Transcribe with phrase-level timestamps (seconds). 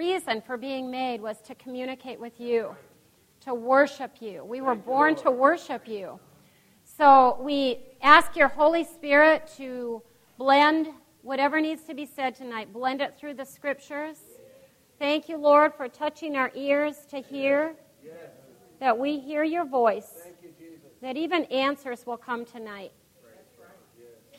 [0.00, 2.74] Reason for being made was to communicate with you,
[3.38, 4.42] to worship you.
[4.42, 6.18] We were born to worship you.
[6.82, 10.02] So we ask your Holy Spirit to
[10.38, 10.88] blend
[11.20, 14.16] whatever needs to be said tonight, blend it through the scriptures.
[14.98, 17.74] Thank you, Lord, for touching our ears to hear,
[18.78, 20.12] that we hear your voice,
[21.02, 22.92] that even answers will come tonight.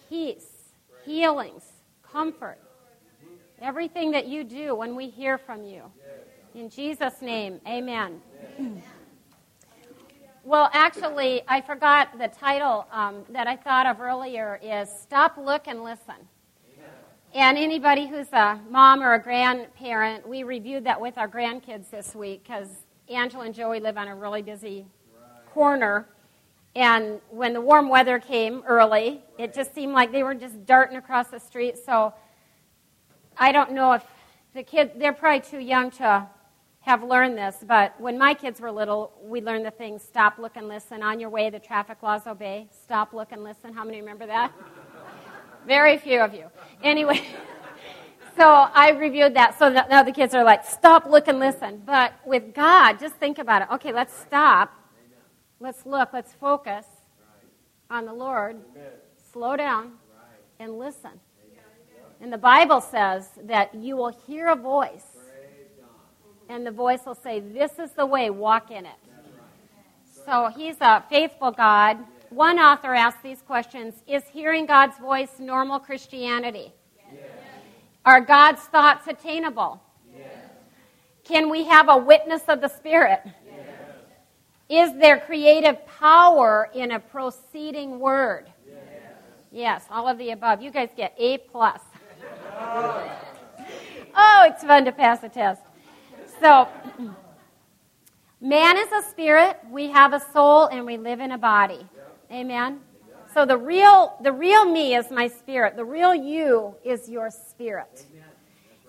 [0.09, 0.73] Peace,
[1.05, 1.65] healings,
[2.01, 2.57] comfort.
[3.61, 5.83] Everything that you do when we hear from you.
[6.55, 8.19] In Jesus' name, amen.
[10.43, 15.67] Well, actually, I forgot the title um, that I thought of earlier is Stop, Look,
[15.67, 16.15] and Listen.
[17.35, 22.15] And anybody who's a mom or a grandparent, we reviewed that with our grandkids this
[22.15, 22.67] week because
[23.09, 24.87] Angela and Joey live on a really busy
[25.53, 26.07] corner.
[26.75, 30.97] And when the warm weather came early, it just seemed like they were just darting
[30.97, 31.77] across the street.
[31.77, 32.11] So
[33.41, 34.03] I don't know if
[34.53, 36.27] the kids, they're probably too young to
[36.81, 40.57] have learned this, but when my kids were little, we learned the things stop, look,
[40.57, 41.01] and listen.
[41.01, 42.67] On your way, the traffic laws obey.
[42.83, 43.73] Stop, look, and listen.
[43.73, 44.53] How many remember that?
[45.67, 46.51] Very few of you.
[46.83, 47.19] Anyway,
[48.37, 49.57] so I reviewed that.
[49.57, 51.81] So now the kids are like, stop, look, and listen.
[51.83, 53.69] But with God, just think about it.
[53.73, 54.71] Okay, let's stop.
[55.59, 56.09] Let's look.
[56.13, 56.85] Let's focus
[57.89, 58.57] on the Lord.
[59.31, 59.93] Slow down
[60.59, 61.19] and listen.
[62.21, 65.17] And the Bible says that you will hear a voice,
[66.47, 68.95] and the voice will say, This is the way, walk in it.
[70.25, 71.97] So he's a faithful God.
[72.29, 76.71] One author asked these questions Is hearing God's voice normal Christianity?
[78.05, 79.81] Are God's thoughts attainable?
[81.23, 83.21] Can we have a witness of the Spirit?
[84.69, 88.47] Is there creative power in a proceeding word?
[89.51, 90.61] Yes, all of the above.
[90.61, 91.81] You guys get A plus.
[94.15, 95.61] Oh, it's fun to pass a test.
[96.39, 96.67] So,
[98.39, 101.85] man is a spirit, we have a soul, and we live in a body.
[102.31, 102.81] Amen.
[103.33, 105.77] So the real the real me is my spirit.
[105.77, 108.05] The real you is your spirit.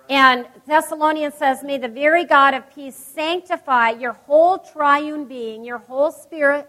[0.08, 5.78] And Thessalonians says, May the very God of peace sanctify your whole triune being, your
[5.78, 6.68] whole spirit,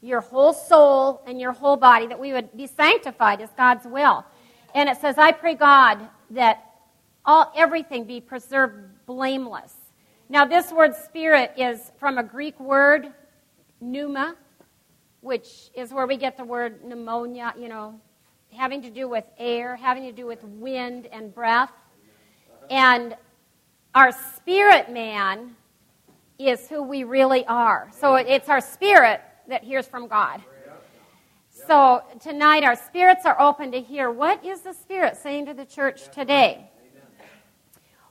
[0.00, 4.24] your whole soul, and your whole body, that we would be sanctified as God's will.
[4.74, 6.00] And it says, I pray God
[6.30, 6.64] that
[7.24, 9.74] all everything be preserved blameless.
[10.28, 13.12] Now, this word spirit is from a Greek word,
[13.80, 14.36] pneuma,
[15.20, 18.00] which is where we get the word pneumonia, you know,
[18.52, 21.72] having to do with air, having to do with wind and breath.
[22.70, 23.16] And
[23.94, 25.56] our spirit man
[26.38, 27.88] is who we really are.
[27.98, 30.42] So it's our spirit that hears from God.
[31.66, 35.64] So tonight our spirits are open to hear what is the Spirit saying to the
[35.64, 36.70] church today.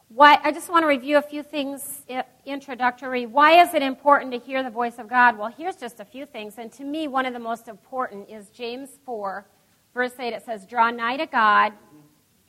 [0.09, 3.25] Why, I just want to review a few things uh, introductory.
[3.25, 5.37] Why is it important to hear the voice of God?
[5.37, 6.55] Well, here's just a few things.
[6.57, 9.45] And to me, one of the most important is James 4,
[9.93, 10.33] verse 8.
[10.33, 11.71] It says, Draw nigh to God,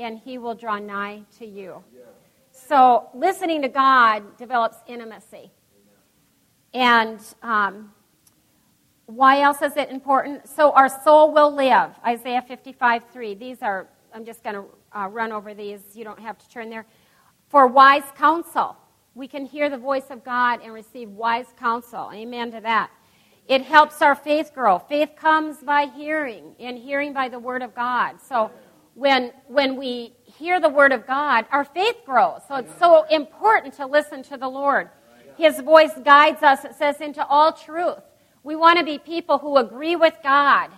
[0.01, 1.85] and he will draw nigh to you.
[2.51, 5.53] So listening to God develops intimacy.
[6.75, 7.93] And um,
[9.07, 10.49] why else is it important?
[10.49, 11.91] So our soul will live.
[12.05, 13.35] Isaiah 55 3.
[13.35, 15.81] These are, I'm just going to uh, run over these.
[15.95, 16.87] You don't have to turn there.
[17.49, 18.77] For wise counsel.
[19.15, 22.11] We can hear the voice of God and receive wise counsel.
[22.13, 22.91] Amen to that.
[23.49, 24.79] It helps our faith grow.
[24.79, 28.17] Faith comes by hearing, and hearing by the Word of God.
[28.21, 28.51] So
[28.95, 32.41] when, when we hear the Word of God, our faith grows.
[32.49, 34.91] So it's so important to listen to the Lord.
[35.39, 38.03] His voice guides us, it says, into all truth.
[38.47, 40.71] We want to be people who agree with God.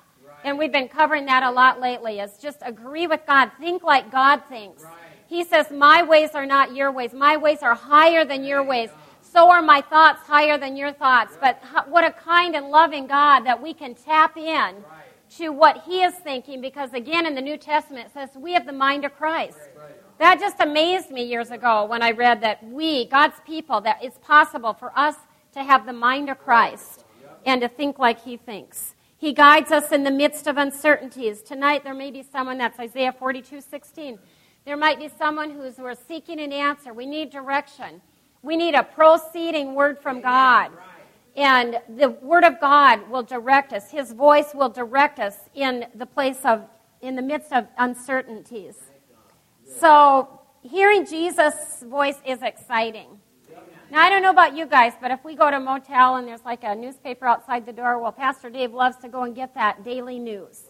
[0.43, 3.50] And we've been covering that a lot lately, is just agree with God.
[3.61, 4.85] Think like God thinks.
[5.26, 7.12] He says, My ways are not your ways.
[7.12, 8.88] My ways are higher than your ways.
[9.20, 11.37] So are my thoughts higher than your thoughts.
[11.38, 14.76] But what a kind and loving God that we can tap in
[15.37, 18.64] to what He is thinking because, again, in the New Testament, it says we have
[18.64, 19.59] the mind of Christ.
[20.17, 24.17] That just amazed me years ago when I read that we, God's people, that it's
[24.23, 25.17] possible for us
[25.53, 26.98] to have the mind of Christ
[27.49, 28.95] and to think like He thinks.
[29.17, 31.43] He guides us in the midst of uncertainties.
[31.43, 34.19] Tonight, there may be someone that's Isaiah 42 16.
[34.65, 36.93] There might be someone who's we're seeking an answer.
[36.93, 38.03] We need direction.
[38.43, 40.71] We need a proceeding word from God.
[41.37, 43.91] And the word of God will direct us.
[43.91, 46.65] His voice will direct us in the place of,
[47.00, 48.75] in the midst of uncertainties.
[49.81, 53.21] So, hearing Jesus' voice is exciting.
[53.90, 56.29] Now, I don't know about you guys, but if we go to a motel and
[56.29, 59.55] there's like a newspaper outside the door, well, Pastor Dave loves to go and get
[59.55, 60.64] that daily news.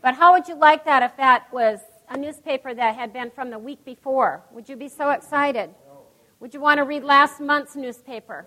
[0.00, 3.50] But how would you like that if that was a newspaper that had been from
[3.50, 4.42] the week before?
[4.50, 5.74] Would you be so excited?
[6.40, 8.46] Would you want to read last month's newspaper?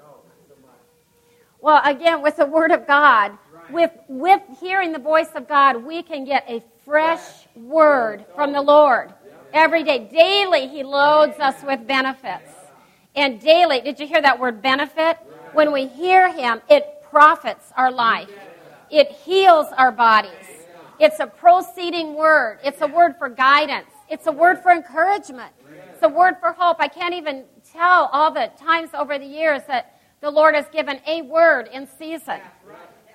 [1.60, 3.38] Well, again, with the Word of God,
[3.70, 8.62] with, with hearing the voice of God, we can get a fresh word from the
[8.62, 9.14] Lord
[9.54, 10.10] every day.
[10.12, 12.57] Daily, He loads us with benefits.
[13.18, 15.18] And daily, did you hear that word benefit?
[15.54, 18.30] When we hear Him, it profits our life,
[18.92, 20.32] it heals our bodies.
[21.00, 25.52] It's a proceeding word, it's a word for guidance, it's a word for encouragement,
[25.92, 26.78] it's a word for hope.
[26.80, 31.00] I can't even tell all the times over the years that the Lord has given
[31.08, 32.40] a word in season.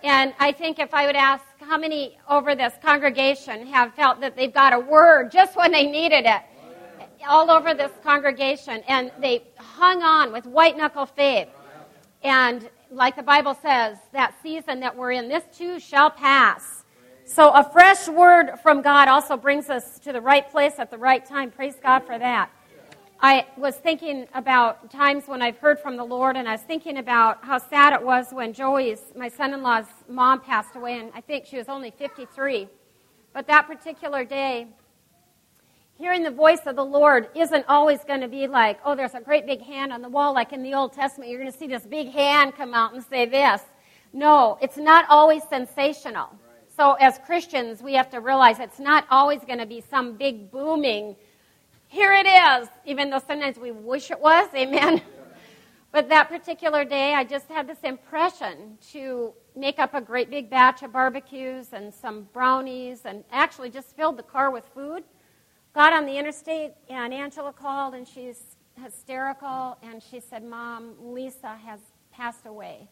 [0.02, 4.34] And I think if I would ask how many over this congregation have felt that
[4.34, 6.42] they've got a word just when they needed it,
[7.28, 11.48] all over this congregation, and they hung on with white knuckle faith.
[12.22, 16.84] And like the Bible says, that season that we're in, this too shall pass.
[17.24, 20.98] So a fresh word from God also brings us to the right place at the
[20.98, 21.50] right time.
[21.50, 22.50] Praise God for that.
[23.24, 26.98] I was thinking about times when I've heard from the Lord, and I was thinking
[26.98, 31.12] about how sad it was when Joey's, my son in law's mom, passed away, and
[31.14, 32.68] I think she was only 53.
[33.32, 34.66] But that particular day,
[35.98, 39.20] hearing the voice of the Lord isn't always going to be like, oh, there's a
[39.20, 41.30] great big hand on the wall, like in the Old Testament.
[41.30, 43.62] You're going to see this big hand come out and say this.
[44.12, 46.28] No, it's not always sensational.
[46.76, 50.50] So, as Christians, we have to realize it's not always going to be some big
[50.50, 51.16] booming
[51.92, 55.02] here it is, even though sometimes we wish it was, amen.
[55.90, 60.48] But that particular day, I just had this impression to make up a great big
[60.48, 65.04] batch of barbecues and some brownies and actually just filled the car with food.
[65.74, 71.56] Got on the interstate, and Angela called, and she's hysterical, and she said, Mom, Lisa
[71.64, 71.80] has
[72.12, 72.88] passed away.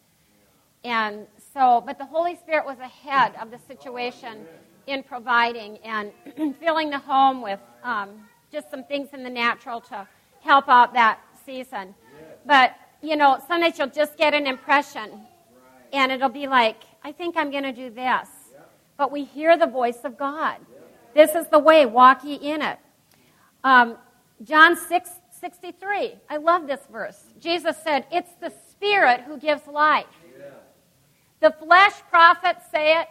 [0.82, 4.46] And so, but the Holy Spirit was ahead of the situation
[4.86, 6.10] in providing and
[6.60, 10.08] filling the home with um, just some things in the natural to
[10.40, 11.94] help out that season.
[12.46, 15.20] But, you know, sometimes you'll just get an impression
[15.92, 18.28] and it'll be like, I think I'm going to do this.
[18.96, 20.56] But we hear the voice of God.
[21.14, 22.78] This is the way, walk ye in it.
[23.64, 23.96] Um,
[24.42, 26.14] John 6, 63.
[26.28, 27.24] I love this verse.
[27.38, 30.06] Jesus said, It's the Spirit who gives life.
[31.40, 33.08] The flesh profits say it,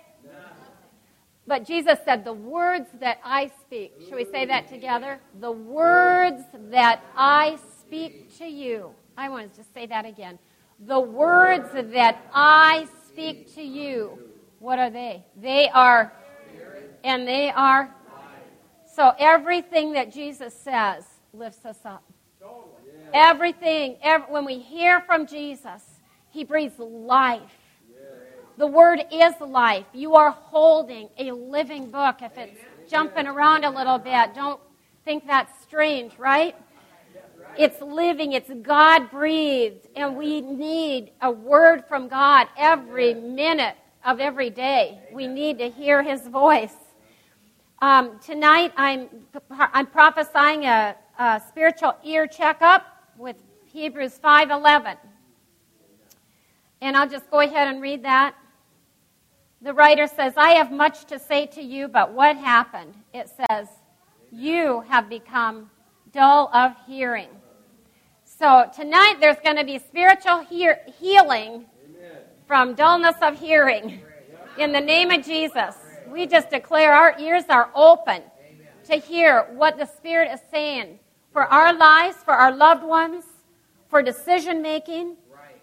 [1.50, 3.94] but Jesus said, The words that I speak.
[4.04, 5.20] Should we say that together?
[5.40, 8.92] The words that I speak to you.
[9.18, 10.38] I want to just say that again.
[10.86, 14.20] The words that I speak to you.
[14.60, 15.26] What are they?
[15.42, 16.14] They are,
[17.04, 17.94] and they are.
[18.96, 22.04] So everything that Jesus says lifts us up.
[23.14, 25.84] Everything, every, when we hear from Jesus,
[26.30, 27.60] he breathes life
[28.60, 29.86] the Word is life.
[29.94, 32.18] You are holding a living book.
[32.22, 34.60] If it's jumping around a little bit, don't
[35.06, 36.58] think that's strange, right?
[37.58, 44.20] It's living, it's God breathed, and we need a word from God every minute of
[44.20, 45.00] every day.
[45.14, 46.76] We need to hear His voice.
[47.82, 49.08] Um, tonight, I'm,
[49.50, 52.86] I'm prophesying a, a spiritual ear checkup
[53.18, 53.38] with
[53.72, 54.98] Hebrews 5:11.
[56.82, 58.36] And I'll just go ahead and read that.
[59.62, 62.94] The writer says, I have much to say to you, but what happened?
[63.14, 63.70] It says,
[64.30, 65.70] You have become
[66.12, 67.30] dull of hearing.
[68.26, 71.66] So tonight there's going to be spiritual hear- healing
[72.46, 74.02] from dullness of hearing.
[74.58, 75.76] In the name of Jesus,
[76.12, 78.24] we just declare our ears are open
[78.86, 81.00] to hear what the Spirit is saying
[81.32, 83.24] for our lives, for our loved ones,
[83.88, 85.16] for decision making.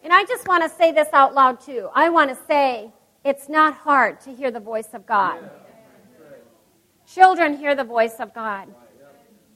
[0.02, 1.88] And I just want to say this out loud too.
[1.94, 2.92] I want to say
[3.24, 5.50] it's not hard to hear the voice of God.
[7.12, 8.68] Children hear the voice of God.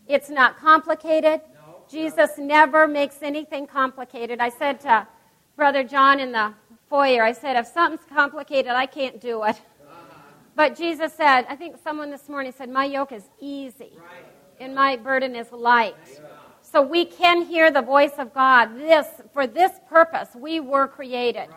[0.08, 1.40] It's not complicated.
[1.88, 4.40] Jesus never makes anything complicated.
[4.40, 5.06] I said to
[5.56, 6.54] Brother John in the
[6.88, 9.60] foyer, I said, if something's complicated, I can't do it.
[10.54, 13.92] But Jesus said, I think someone this morning said, My yoke is easy
[14.58, 15.96] and my burden is light.
[16.62, 18.76] So we can hear the voice of God.
[18.78, 21.48] This, for this purpose, we were created,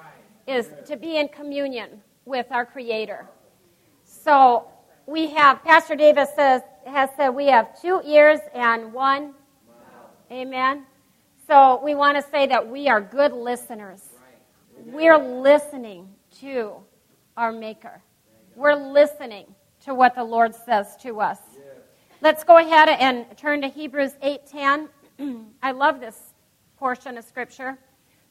[0.47, 3.27] is to be in communion with our Creator.
[4.03, 4.67] So
[5.05, 9.33] we have, Pastor Davis says, has said we have two ears and one.
[10.31, 10.85] Amen.
[11.47, 14.01] So we want to say that we are good listeners.
[14.85, 16.09] We're listening
[16.39, 16.75] to
[17.37, 18.01] our Maker.
[18.55, 19.47] We're listening
[19.85, 21.39] to what the Lord says to us.
[22.21, 24.89] Let's go ahead and turn to Hebrews 8:10.
[25.63, 26.33] I love this
[26.77, 27.77] portion of scripture.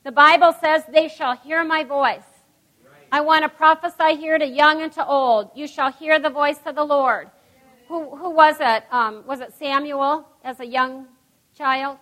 [0.05, 2.23] The Bible says, "They shall hear my voice."
[3.11, 5.51] I want to prophesy here to young and to old.
[5.55, 7.29] You shall hear the voice of the Lord.
[7.89, 8.85] Who, who was it?
[8.91, 11.09] Um, was it Samuel as a young
[11.55, 11.99] child?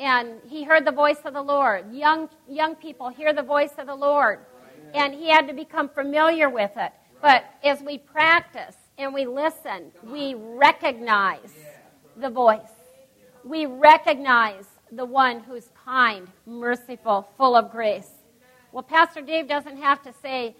[0.00, 1.94] And he heard the voice of the Lord.
[1.94, 4.40] Young, young people hear the voice of the Lord.
[4.94, 6.92] And he had to become familiar with it.
[7.22, 11.52] But as we practice and we listen, we recognize
[12.16, 12.58] the voice.
[13.44, 18.10] We recognize the one who's kind, merciful, full of grace.
[18.72, 20.56] Well, Pastor Dave doesn't have to say,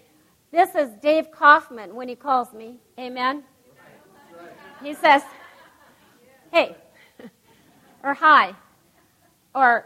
[0.51, 2.77] This is Dave Kaufman when he calls me.
[2.97, 3.43] Amen?
[4.81, 5.21] He says,
[6.49, 6.77] Hey,
[8.03, 8.55] or hi.
[9.53, 9.85] Or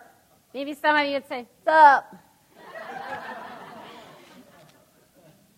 [0.53, 2.15] maybe some of you would say, What's up?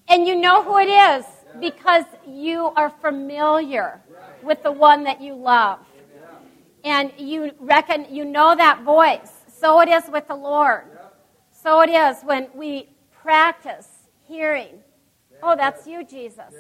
[0.10, 1.26] And you know who it is
[1.60, 4.02] because you are familiar
[4.42, 5.80] with the one that you love.
[6.84, 9.32] And you reckon you know that voice.
[9.48, 10.86] So it is with the Lord.
[11.52, 12.90] So it is when we
[13.22, 13.88] practice
[14.28, 14.80] hearing.
[15.44, 16.54] Oh, that's you, Jesus.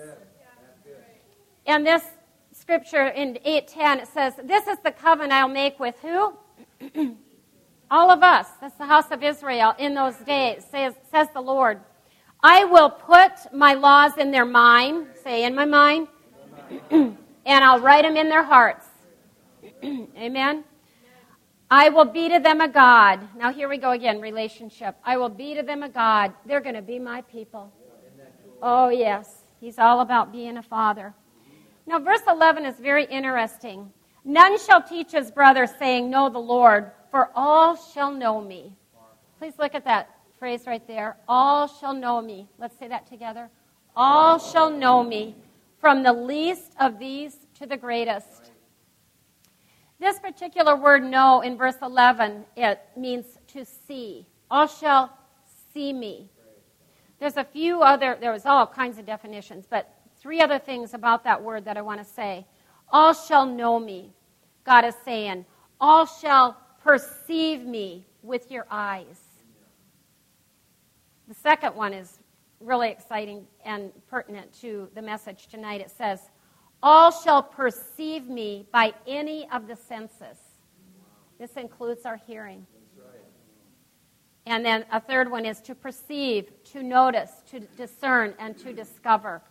[1.65, 2.03] And this
[2.51, 6.33] scripture in 8:10 it says, "This is the covenant I'll make with who?
[7.91, 8.47] All of us.
[8.61, 11.81] That's the house of Israel in those days, says, says the Lord.
[12.41, 16.07] I will put my laws in their mind, say in my mind,
[16.89, 18.85] and I'll write them in their hearts.
[19.83, 20.63] Amen.
[21.69, 23.27] I will be to them a God.
[23.35, 24.95] Now, here we go again relationship.
[25.03, 26.33] I will be to them a God.
[26.45, 27.71] They're going to be my people.
[28.61, 29.43] Oh, yes.
[29.59, 31.13] He's all about being a father.
[31.85, 33.91] Now, verse 11 is very interesting.
[34.23, 38.73] None shall teach his brother, saying, Know the Lord, for all shall know me.
[39.37, 41.17] Please look at that phrase right there.
[41.27, 42.47] All shall know me.
[42.57, 43.49] Let's say that together.
[43.95, 45.35] All shall know me,
[45.79, 48.51] from the least of these to the greatest.
[49.99, 54.25] This particular word know in verse 11, it means to see.
[54.49, 55.11] All shall
[55.73, 56.29] see me.
[57.19, 61.25] There's a few other, there was all kinds of definitions, but three other things about
[61.25, 62.45] that word that I want to say.
[62.91, 64.13] All shall know me,
[64.63, 65.45] God is saying.
[65.81, 69.28] All shall perceive me with your eyes.
[71.29, 72.17] The second one is
[72.59, 75.79] really exciting and pertinent to the message tonight.
[75.79, 76.21] It says,
[76.81, 80.39] All shall perceive me by any of the senses.
[81.37, 82.65] This includes our hearing.
[84.47, 89.43] And then a third one is to perceive, to notice, to discern, and to discover.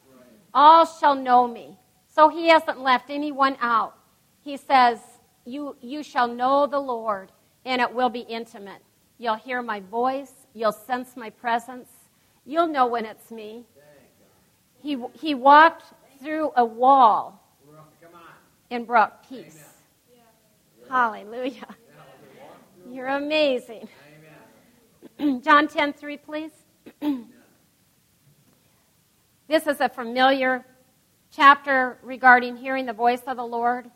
[0.53, 1.79] All shall know me.
[2.09, 3.97] So he hasn't left anyone out.
[4.41, 4.99] He says,
[5.45, 7.31] you, you shall know the Lord,
[7.65, 8.83] and it will be intimate.
[9.19, 10.38] You'll hear my voice.
[10.59, 11.89] You'll sense my presence.
[12.45, 13.63] You'll know when it's me.
[14.83, 15.85] He, he walked
[16.21, 17.41] through a wall
[18.69, 19.63] and brought peace.
[20.89, 21.77] Hallelujah.
[22.91, 23.89] You're amazing.
[25.43, 26.51] John 10 3, please.
[29.47, 30.67] this is a familiar
[31.31, 33.93] chapter regarding hearing the voice of the Lord.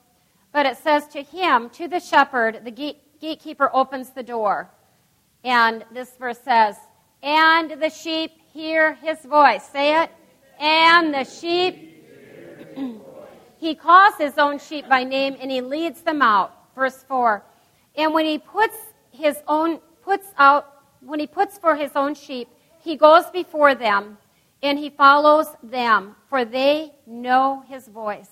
[0.53, 4.71] But it says, To him, to the shepherd, the gate, gatekeeper opens the door.
[5.45, 6.77] And this verse says,
[7.23, 9.65] And the sheep hear his voice.
[9.65, 10.11] Say it.
[10.59, 11.89] And the sheep.
[13.59, 16.53] he calls his own sheep by name and he leads them out.
[16.75, 17.43] Verse 4.
[17.97, 18.77] And when he puts
[19.11, 22.49] his own, puts out, when he puts for his own sheep,
[22.81, 24.19] he goes before them
[24.63, 28.31] and he follows them, for they know his voice.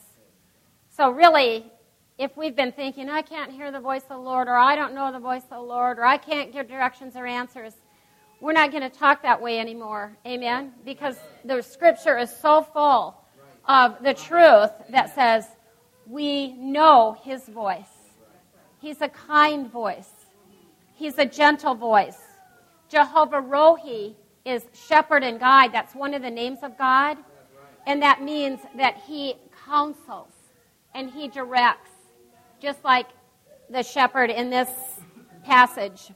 [0.88, 1.66] So, really,
[2.20, 4.94] if we've been thinking, I can't hear the voice of the Lord, or I don't
[4.94, 7.72] know the voice of the Lord, or I can't give directions or answers,
[8.42, 10.12] we're not going to talk that way anymore.
[10.26, 10.74] Amen?
[10.84, 13.16] Because the scripture is so full
[13.64, 15.46] of the truth that says
[16.06, 17.88] we know his voice.
[18.82, 20.10] He's a kind voice,
[20.94, 22.18] he's a gentle voice.
[22.90, 25.72] Jehovah Rohi is shepherd and guide.
[25.72, 27.16] That's one of the names of God.
[27.86, 30.32] And that means that he counsels
[30.94, 31.89] and he directs,
[32.60, 33.06] just like
[33.70, 34.68] the shepherd in this
[35.44, 36.12] passage.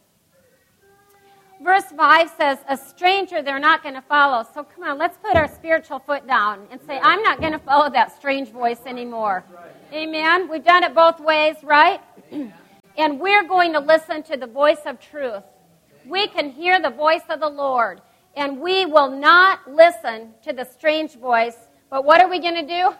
[1.63, 4.47] Verse 5 says, A stranger they're not going to follow.
[4.53, 7.59] So come on, let's put our spiritual foot down and say, I'm not going to
[7.59, 9.45] follow that strange voice anymore.
[9.93, 10.51] Amen?
[10.51, 12.01] We've done it both ways, right?
[12.99, 15.43] and we're going to listen to the voice of truth.
[16.07, 18.03] We can hear the voice of the Lord,
[18.37, 21.57] and we will not listen to the strange voice.
[21.89, 22.95] But what are we going to do?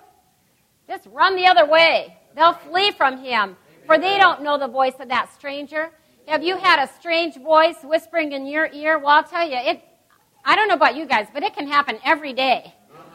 [0.89, 2.17] Just run the other way.
[2.35, 5.91] They'll flee from him, for they don't know the voice of that stranger.
[6.27, 8.99] Have you had a strange voice whispering in your ear?
[8.99, 9.83] Well, I'll tell you, it,
[10.45, 12.75] I don't know about you guys, but it can happen every day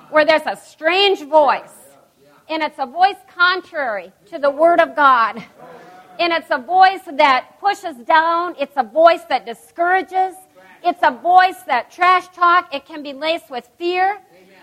[0.10, 1.74] where there's a strange voice.
[2.48, 5.44] And it's a voice contrary to the Word of God.
[6.20, 8.56] And it's a voice that pushes down.
[8.60, 10.36] It's a voice that discourages.
[10.84, 12.74] It's a voice that trash talk.
[12.74, 14.20] It can be laced with fear.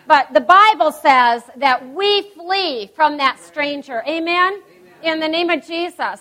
[0.06, 4.02] But the Bible says that we flee from that stranger.
[4.06, 4.62] Amen?
[5.02, 6.20] In the name of Jesus.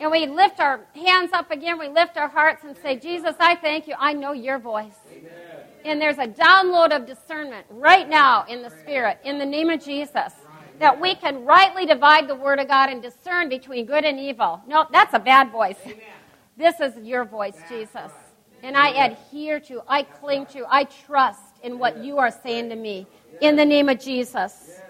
[0.00, 3.56] And we lift our hands up again, we lift our hearts and say, Jesus, I
[3.56, 3.94] thank you.
[3.98, 4.94] I know your voice.
[5.12, 5.30] Amen.
[5.84, 9.82] And there's a download of discernment right now in the Spirit, in the name of
[9.82, 10.78] Jesus, right.
[10.78, 14.62] that we can rightly divide the Word of God and discern between good and evil.
[14.68, 15.78] No, that's a bad voice.
[15.84, 15.98] Amen.
[16.56, 18.12] This is your voice, Jesus.
[18.62, 22.76] And I adhere to, I cling to, I trust in what you are saying to
[22.76, 23.06] me.
[23.40, 24.80] In the name of Jesus.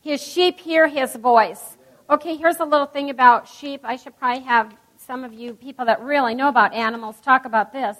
[0.00, 1.76] His sheep hear his voice.
[2.10, 3.80] Okay, here's a little thing about sheep.
[3.84, 7.72] I should probably have some of you people that really know about animals talk about
[7.72, 7.96] this.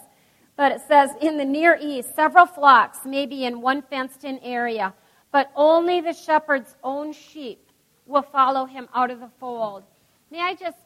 [0.57, 4.39] But it says, in the Near East, several flocks may be in one fenced in
[4.41, 4.93] area,
[5.31, 7.71] but only the shepherd's own sheep
[8.07, 9.85] will follow him out of the fold.
[10.31, 10.79] May I just,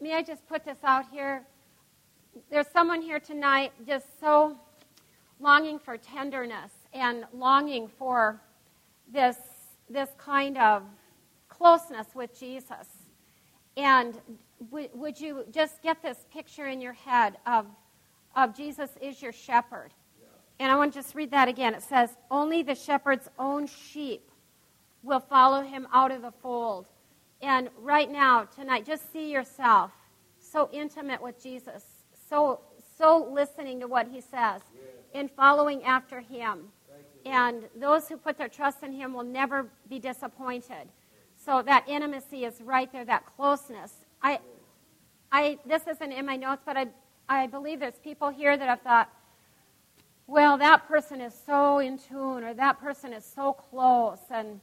[0.00, 1.42] may I just put this out here?
[2.50, 4.56] There's someone here tonight just so
[5.40, 8.40] longing for tenderness and longing for
[9.12, 9.36] this,
[9.88, 10.82] this kind of
[11.48, 12.86] closeness with Jesus.
[13.76, 14.14] And
[14.70, 17.66] w- would you just get this picture in your head of,
[18.36, 19.92] of Jesus is your shepherd?
[20.60, 21.74] And I want to just read that again.
[21.74, 24.28] It says, Only the shepherd's own sheep
[25.02, 26.86] will follow him out of the fold.
[27.40, 29.92] And right now, tonight, just see yourself
[30.40, 31.84] so intimate with Jesus,
[32.28, 32.60] so,
[32.96, 34.62] so listening to what he says,
[35.14, 36.70] and following after him.
[37.24, 40.88] And those who put their trust in him will never be disappointed.
[41.36, 43.92] So that intimacy is right there, that closeness.
[44.22, 44.40] I,
[45.30, 46.86] I, this isn't in my notes, but I,
[47.28, 49.10] I believe there's people here that have thought,
[50.26, 54.60] well, that person is so in tune, or that person is so close, and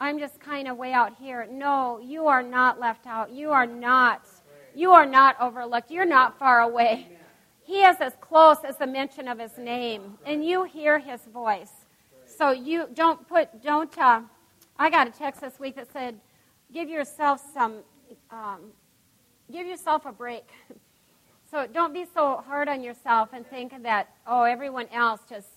[0.00, 1.48] I'm just kind of way out here.
[1.50, 3.30] No, you are not left out.
[3.30, 4.22] You are not.
[4.74, 5.90] You are not overlooked.
[5.90, 7.08] You're not far away.
[7.62, 11.79] He is as close as the mention of his name, and you hear his voice.
[12.40, 13.92] So you don't put, don't.
[13.98, 14.22] Uh,
[14.78, 16.18] I got a text this week that said,
[16.72, 17.80] give yourself some,
[18.30, 18.60] um,
[19.52, 20.48] give yourself a break.
[21.50, 25.48] so don't be so hard on yourself and think that, oh, everyone else just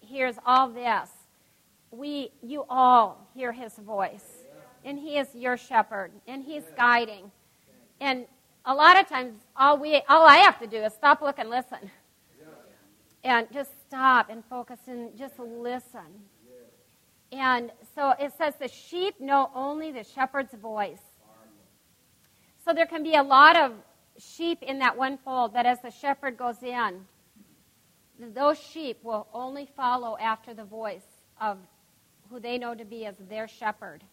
[0.00, 1.10] hears all this.
[1.92, 4.42] We, you all hear his voice.
[4.84, 6.10] And he is your shepherd.
[6.26, 7.30] And he's guiding.
[8.00, 8.26] And
[8.64, 11.48] a lot of times, all, we, all I have to do is stop, look, and
[11.48, 11.88] listen.
[13.22, 16.31] And just stop and focus and just listen.
[17.32, 21.00] And so it says the sheep know only the shepherd's voice.
[22.64, 23.72] So there can be a lot of
[24.18, 27.00] sheep in that one fold that as the shepherd goes in,
[28.18, 31.06] those sheep will only follow after the voice
[31.40, 31.58] of
[32.30, 34.04] who they know to be as their shepherd.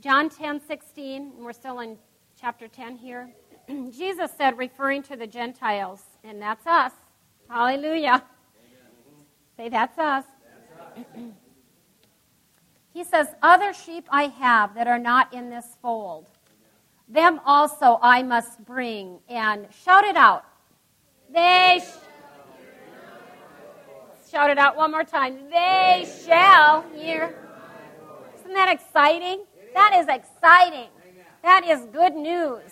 [0.00, 1.96] John 10 16, we're still in
[2.38, 3.30] chapter 10 here.
[3.68, 6.92] Jesus said, referring to the Gentiles, and that's us.
[7.48, 8.22] Hallelujah.
[9.56, 10.24] Say, that's us.
[10.84, 11.22] That's us.
[12.92, 16.26] He says, Other sheep I have that are not in this fold.
[17.08, 19.18] Them also I must bring.
[19.28, 20.44] And shout it out.
[21.32, 22.08] They sh-
[24.30, 25.50] shout it out one more time.
[25.50, 27.34] They shall hear.
[28.38, 29.44] Isn't that exciting?
[29.74, 30.88] That is exciting.
[31.42, 32.70] That is good news.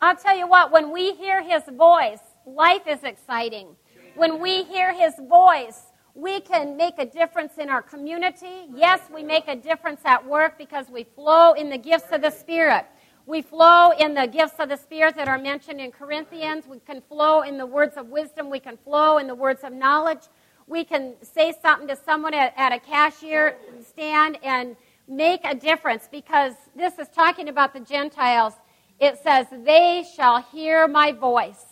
[0.00, 3.68] I'll tell you what, when we hear his voice, life is exciting.
[4.14, 5.80] When we hear his voice,
[6.14, 8.66] we can make a difference in our community.
[8.72, 12.30] Yes, we make a difference at work because we flow in the gifts of the
[12.30, 12.86] Spirit.
[13.26, 16.66] We flow in the gifts of the Spirit that are mentioned in Corinthians.
[16.68, 18.48] We can flow in the words of wisdom.
[18.48, 20.20] We can flow in the words of knowledge.
[20.68, 24.76] We can say something to someone at, at a cashier stand and
[25.08, 28.54] make a difference because this is talking about the Gentiles.
[29.00, 31.64] It says, They shall hear my voice.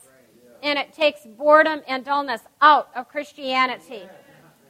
[0.62, 4.08] And it takes boredom and dullness out of Christianity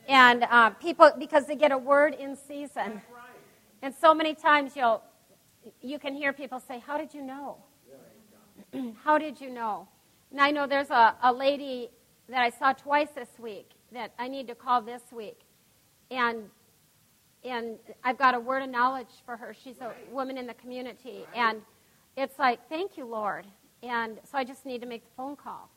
[0.08, 3.00] and uh, people because they get a word in season.
[3.82, 5.02] And so many times you'll
[5.80, 7.56] you can hear people say, "How did you know?
[9.04, 9.88] How did you know?"
[10.30, 11.90] And I know there's a, a lady
[12.28, 15.40] that I saw twice this week that I need to call this week,
[16.10, 16.48] and
[17.44, 19.54] and I've got a word of knowledge for her.
[19.54, 21.60] She's a woman in the community, and
[22.16, 23.46] it's like, "Thank you, Lord."
[23.82, 25.68] And so I just need to make the phone call.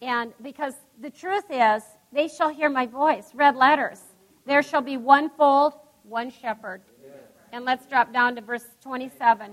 [0.00, 3.30] And because the truth is, they shall hear my voice.
[3.34, 4.00] Red letters.
[4.46, 6.82] There shall be one fold, one shepherd.
[7.52, 9.50] And let's drop down to verse 27.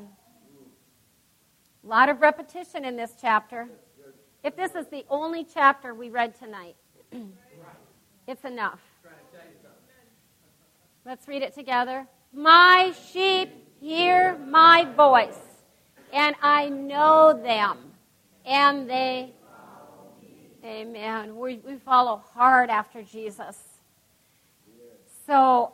[1.83, 3.67] A lot of repetition in this chapter.
[4.43, 6.75] If this is the only chapter we read tonight,
[8.27, 8.79] it's enough.
[11.05, 12.07] Let's read it together.
[12.33, 15.37] My sheep hear my voice,
[16.11, 17.77] and I know them,
[18.45, 19.33] and they
[20.65, 21.35] Amen.
[21.35, 23.55] We, we follow hard after Jesus.
[25.27, 25.73] So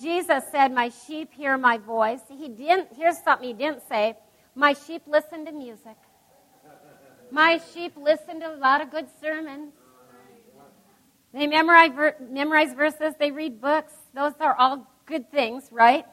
[0.00, 2.20] Jesus said, My sheep hear my voice.
[2.26, 4.16] He didn't, here's something he didn't say.
[4.54, 5.96] My sheep listen to music.
[7.30, 9.74] My sheep listen to a lot of good sermons.
[11.34, 13.92] They memorize, memorize verses, they read books.
[14.14, 16.06] Those are all good things, right?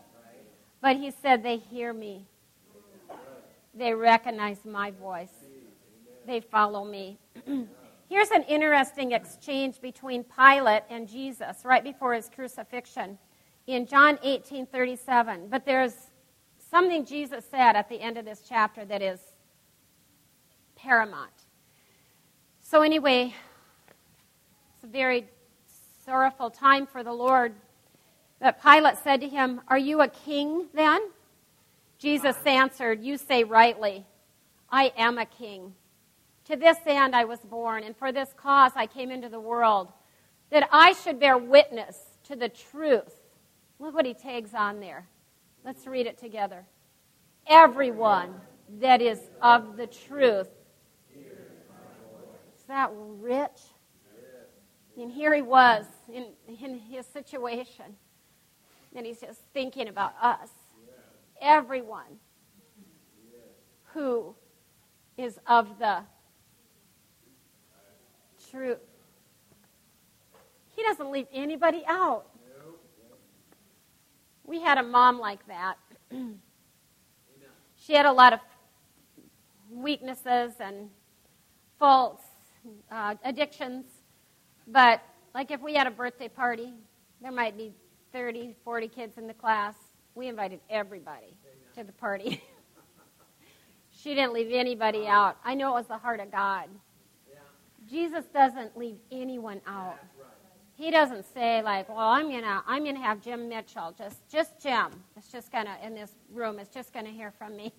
[0.81, 2.25] But he said, They hear me.
[3.73, 5.31] They recognize my voice.
[6.25, 7.19] They follow me.
[8.09, 13.17] Here's an interesting exchange between Pilate and Jesus right before his crucifixion
[13.67, 15.49] in John 18:37.
[15.49, 16.09] But there's
[16.71, 19.19] something Jesus said at the end of this chapter that is
[20.77, 21.33] paramount.
[22.61, 23.35] So anyway,
[24.73, 25.27] it's a very
[26.05, 27.55] sorrowful time for the Lord.
[28.39, 31.01] But Pilate said to him, "Are you a king then?"
[31.97, 34.05] Jesus answered, "You say rightly.
[34.69, 35.75] I am a king."
[36.47, 39.91] To this end I was born, and for this cause I came into the world,
[40.49, 43.19] that I should bear witness to the truth.
[43.79, 45.05] Look what he tags on there.
[45.65, 46.65] Let's read it together.
[47.47, 48.33] Everyone
[48.79, 50.47] that is of the truth.
[51.13, 53.59] Is that rich?
[54.97, 57.85] And here he was in, in his situation,
[58.95, 60.49] and he's just thinking about us.
[61.41, 62.19] Everyone
[63.93, 64.33] who
[65.17, 66.03] is of the
[68.51, 68.79] truth.
[70.75, 72.25] He doesn't leave anybody out.
[74.43, 75.75] We had a mom like that.
[77.75, 78.39] she had a lot of
[79.71, 80.89] weaknesses and
[81.79, 82.23] faults,
[82.91, 83.85] uh, addictions.
[84.67, 85.01] But,
[85.33, 86.73] like, if we had a birthday party,
[87.21, 87.73] there might be
[88.13, 89.75] 30, 40 kids in the class.
[90.15, 91.35] We invited everybody
[91.75, 92.41] to the party.
[93.91, 95.37] she didn't leave anybody out.
[95.43, 96.69] I know it was the heart of God.
[97.89, 99.97] Jesus doesn't leave anyone out.
[100.75, 105.03] He doesn't say like, "Well, I'm gonna I'm gonna have Jim Mitchell, just just Jim.
[105.15, 106.59] It's just gonna in this room.
[106.59, 107.73] It's just gonna hear from me."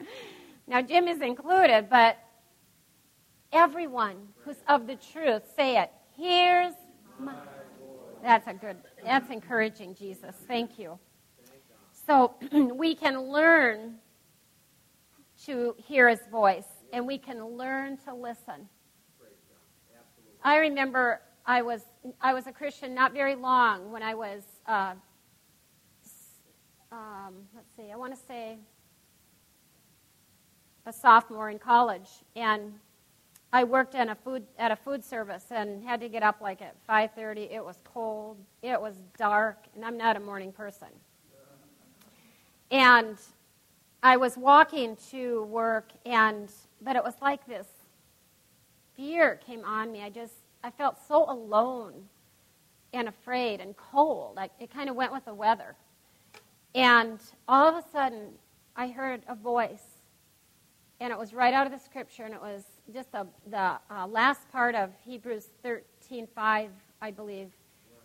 [0.66, 2.18] now Jim is included, but
[3.52, 5.90] everyone who's of the truth, say it.
[6.16, 6.74] Here's
[7.18, 7.34] my.
[8.22, 8.76] That's a good.
[9.04, 10.34] That's encouraging, Jesus.
[10.46, 10.98] Thank you.
[12.06, 13.96] So we can learn
[15.44, 18.68] to hear His voice, and we can learn to listen.
[20.44, 21.82] I remember I was
[22.20, 24.94] I was a Christian not very long when I was uh,
[26.90, 28.58] um, let's see I want to say
[30.84, 32.72] a sophomore in college and
[33.52, 36.60] I worked in a food at a food service and had to get up like
[36.60, 40.88] at 5:30 it was cold it was dark and I'm not a morning person.
[42.72, 43.16] And
[44.02, 46.50] I was walking to work and
[46.80, 47.68] but it was like this
[48.96, 50.02] fear came on me.
[50.02, 52.08] I just, I felt so alone
[52.92, 54.38] and afraid and cold.
[54.38, 55.76] I, it kind of went with the weather.
[56.74, 58.30] And all of a sudden,
[58.76, 59.84] I heard a voice,
[61.00, 64.06] and it was right out of the scripture, and it was just the, the uh,
[64.06, 66.68] last part of Hebrews 13:5,
[67.00, 67.50] I believe.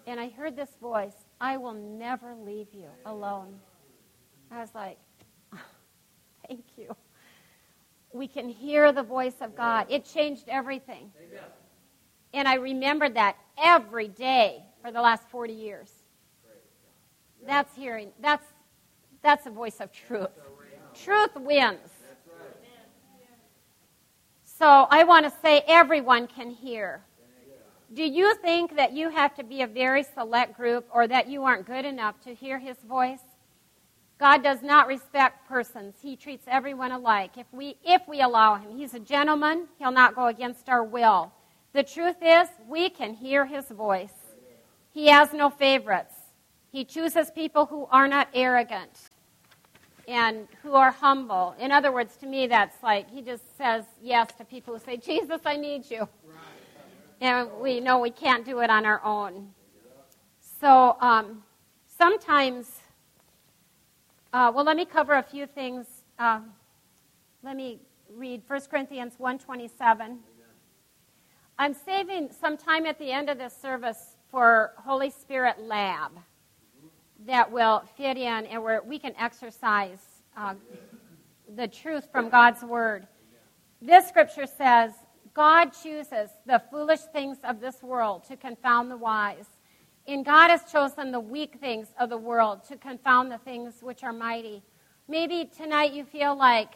[0.05, 3.59] And I heard this voice, I will never leave you alone.
[4.51, 4.97] I was like,
[6.47, 6.95] thank you
[8.13, 9.87] we can hear the voice of God.
[9.89, 11.11] It changed everything.
[12.33, 15.91] And I remembered that every day for the last 40 years.
[17.45, 18.11] That's hearing.
[18.19, 18.45] That's
[19.21, 20.29] that's a voice of truth.
[20.93, 21.79] Truth wins.
[24.45, 27.01] So I want to say everyone can hear.
[27.93, 31.43] Do you think that you have to be a very select group or that you
[31.43, 33.21] aren't good enough to hear his voice?
[34.19, 35.95] God does not respect persons.
[36.01, 37.37] He treats everyone alike.
[37.37, 39.67] If we if we allow him, he's a gentleman.
[39.77, 41.31] He'll not go against our will.
[41.73, 44.13] The truth is, we can hear his voice.
[44.91, 46.15] He has no favorites.
[46.71, 49.09] He chooses people who are not arrogant
[50.07, 51.55] and who are humble.
[51.59, 54.97] In other words, to me, that's like he just says yes to people who say,
[54.97, 56.07] Jesus, I need you.
[57.19, 59.49] And we know we can't do it on our own.
[60.59, 61.43] So um,
[61.85, 62.67] sometimes,
[64.33, 65.85] uh, well, let me cover a few things.
[66.19, 66.41] Uh,
[67.43, 67.79] let me
[68.13, 70.19] read 1 Corinthians 127.
[71.57, 76.11] I'm saving some time at the end of this service for Holy Spirit Lab
[77.25, 79.99] that will fit in and where we can exercise
[80.35, 80.53] uh,
[81.55, 83.07] the truth from God's Word.
[83.81, 84.91] This scripture says,
[85.33, 89.45] God chooses the foolish things of this world to confound the wise.
[90.07, 94.03] And God has chosen the weak things of the world to confound the things which
[94.03, 94.63] are mighty.
[95.07, 96.75] Maybe tonight you feel like,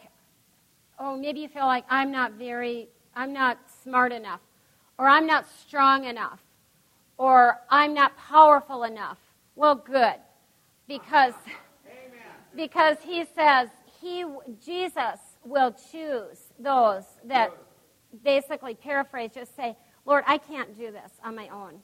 [0.98, 4.40] oh, maybe you feel like I'm not very, I'm not smart enough
[4.98, 6.40] or I'm not strong enough,
[7.18, 9.18] or I'm not powerful enough.
[9.56, 10.14] Well, good.
[10.86, 11.34] Because,
[12.54, 13.68] because he says
[14.00, 14.24] he,
[14.64, 17.52] Jesus will choose those that
[18.22, 21.80] basically paraphrase, just say, Lord, I can't do this on my own.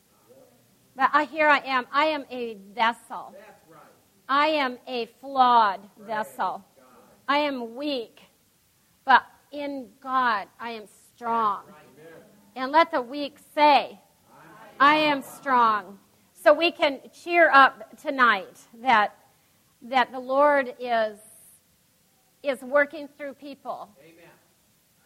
[0.98, 1.86] But I, here I am.
[1.92, 3.32] I am a vessel.
[3.70, 3.80] Right.
[4.28, 6.64] I am a flawed vessel.
[7.28, 8.20] I am weak.
[9.04, 11.62] But in God, I am strong.
[12.56, 14.00] And let the weak say,
[14.80, 16.00] I am strong.
[16.34, 19.16] So we can cheer up tonight that,
[19.82, 21.16] that the Lord is,
[22.42, 24.30] is working through people Amen.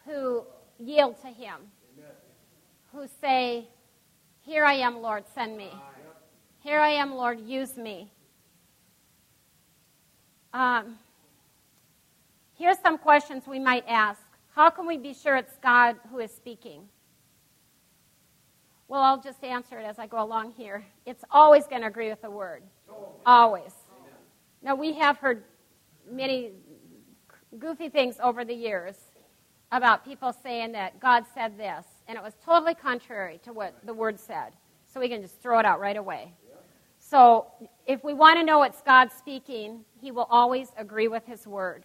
[0.07, 0.43] who
[0.79, 1.57] yield to Him,
[1.95, 2.11] Amen.
[2.91, 3.67] who say,
[4.45, 5.71] Here I am, Lord, send me.
[6.59, 8.11] Here I am, Lord, use me.
[10.53, 10.97] Um,
[12.57, 14.19] here's some questions we might ask.
[14.53, 16.89] How can we be sure it's God who is speaking?
[18.89, 20.83] Well, I'll just answer it as I go along here.
[21.05, 22.63] It's always going to agree with the word.
[23.25, 23.71] Always.
[24.61, 25.45] Now, we have heard
[26.11, 26.51] many
[27.57, 28.95] goofy things over the years
[29.71, 33.93] about people saying that God said this, and it was totally contrary to what the
[33.93, 34.53] word said.
[34.85, 36.33] So we can just throw it out right away.
[36.99, 37.47] So,
[37.85, 41.83] if we want to know it's God speaking, He will always agree with His word.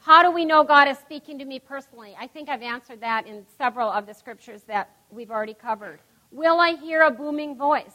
[0.00, 2.14] How do we know God is speaking to me personally?
[2.20, 6.00] I think I've answered that in several of the scriptures that we've already covered.
[6.30, 7.94] Will I hear a booming voice?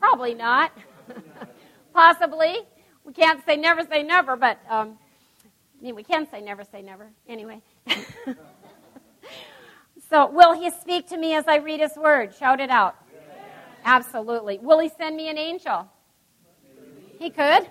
[0.00, 0.72] Probably not.
[1.94, 2.58] Possibly.
[3.04, 4.98] We can't say never say never, but um,
[5.78, 7.10] I mean, we can say never say never.
[7.28, 7.62] Anyway.
[10.10, 12.34] so, will he speak to me as I read his word?
[12.34, 12.96] Shout it out.
[13.84, 14.58] Absolutely.
[14.58, 15.88] Will he send me an angel?
[17.20, 17.70] He could.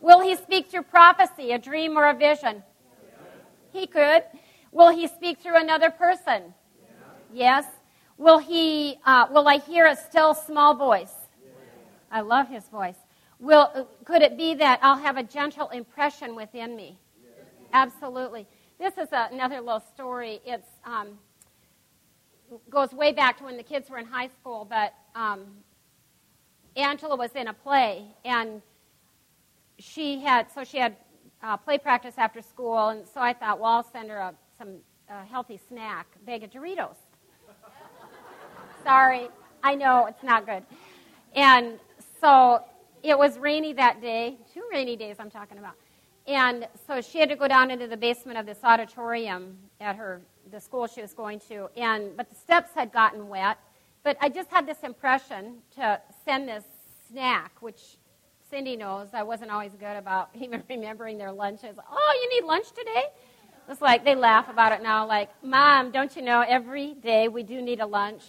[0.00, 2.62] Will he speak through prophecy, a dream, or a vision?
[3.70, 4.22] He could.
[4.72, 6.54] Will he speak through another person?
[7.32, 7.66] Yes.
[8.16, 8.98] Will he?
[9.04, 11.12] Uh, will I hear a still small voice?
[12.10, 12.96] I love his voice.
[13.40, 16.98] Will could it be that I'll have a gentle impression within me?
[17.72, 18.46] Absolutely.
[18.78, 20.40] This is another little story.
[20.46, 21.18] It's um,
[22.70, 25.44] goes way back to when the kids were in high school, but um,
[26.76, 28.62] Angela was in a play, and
[29.78, 30.96] she had so she had
[31.42, 34.76] uh, play practice after school, and so I thought, well, I'll send her a, some
[35.10, 36.96] uh, healthy snack, bag of Doritos.
[38.84, 39.28] Sorry.
[39.62, 40.62] I know it's not good.
[41.34, 41.78] And
[42.20, 42.62] so
[43.02, 45.72] it was rainy that day, two rainy days I'm talking about.
[46.26, 50.20] And so she had to go down into the basement of this auditorium at her
[50.54, 51.68] the school she was going to.
[51.76, 53.58] And but the steps had gotten wet.
[54.02, 56.64] But I just had this impression to send this
[57.08, 57.96] snack, which
[58.48, 61.76] Cindy knows I wasn't always good about even remembering their lunches.
[61.90, 63.04] Oh, you need lunch today?
[63.68, 67.42] It's like they laugh about it now, like, Mom, don't you know every day we
[67.42, 68.22] do need a lunch?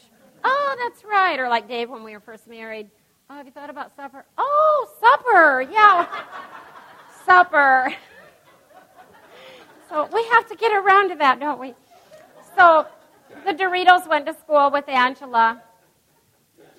[0.46, 1.38] Oh, that's right.
[1.38, 2.90] Or like Dave when we were first married.
[3.30, 4.24] Oh, have you thought about supper?
[4.38, 5.62] Oh, supper.
[5.62, 6.08] Yeah.
[7.26, 7.94] supper.
[9.88, 11.76] So we have to get around to that, don't we?
[12.56, 12.88] So
[13.46, 15.62] the Doritos went to school with Angela.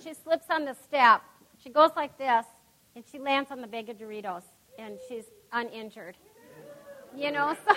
[0.02, 1.22] She slips on the step.
[1.62, 2.46] She goes like this,
[2.94, 4.42] and she lands on the bag of Doritos,
[4.78, 6.16] and she's uninjured.
[7.14, 7.74] You know, so.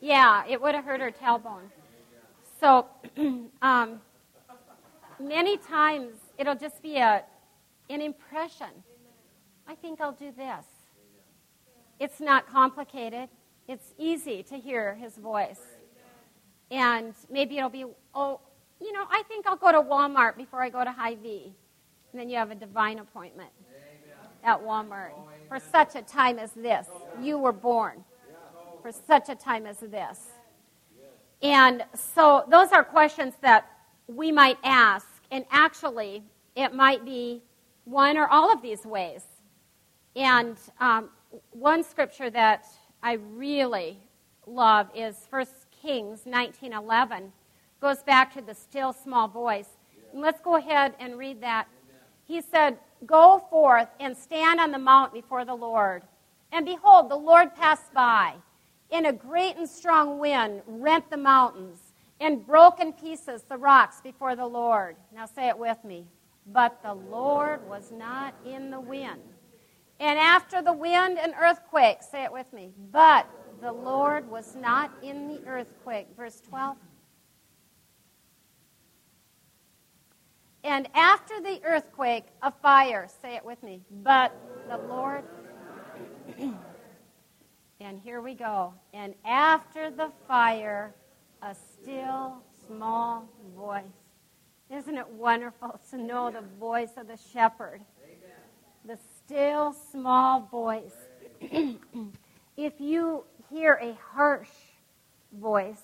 [0.00, 1.70] Yeah, it would have hurt her tailbone.
[2.60, 2.86] So,
[3.62, 4.00] um,
[5.18, 7.24] many times it'll just be a,
[7.88, 8.84] an impression.
[9.66, 10.64] I think I'll do this.
[11.98, 13.28] It's not complicated.
[13.66, 15.77] It's easy to hear his voice.
[16.70, 18.40] And maybe it'll be, oh,
[18.80, 21.54] you know, I think I'll go to Walmart before I go to Hy-Vee.
[22.12, 23.50] And then you have a divine appointment
[24.44, 25.12] at Walmart
[25.48, 26.86] for such a time as this.
[27.20, 28.04] You were born
[28.82, 30.20] for such a time as this.
[31.42, 33.66] And so those are questions that
[34.06, 35.06] we might ask.
[35.30, 36.22] And actually,
[36.56, 37.42] it might be
[37.84, 39.24] one or all of these ways.
[40.16, 41.10] And um,
[41.50, 42.66] one scripture that
[43.02, 43.98] I really
[44.46, 45.46] love is 1
[45.80, 47.32] Kings 19:11.
[47.80, 49.76] Goes back to the still small voice.
[50.12, 51.68] And let's go ahead and read that.
[52.24, 56.02] He said, "Go forth and stand on the mount before the Lord.
[56.50, 58.34] And behold, the Lord passed by,
[58.90, 64.00] in a great and strong wind rent the mountains and broke in pieces the rocks
[64.00, 66.08] before the Lord." Now say it with me.
[66.46, 69.22] But the Lord was not in the wind.
[70.00, 72.72] And after the wind and earthquake, say it with me.
[72.90, 73.26] But
[73.60, 76.08] the Lord was not in the earthquake.
[76.16, 76.76] Verse 12.
[80.64, 83.08] And after the earthquake, a fire.
[83.22, 83.80] Say it with me.
[84.02, 84.32] But
[84.68, 85.24] the Lord.
[87.80, 88.74] and here we go.
[88.92, 90.94] And after the fire,
[91.42, 93.82] a still small voice.
[94.70, 97.80] Isn't it wonderful to know the voice of the shepherd?
[98.84, 100.94] The still small voice.
[102.56, 104.48] if you hear a harsh
[105.32, 105.82] voice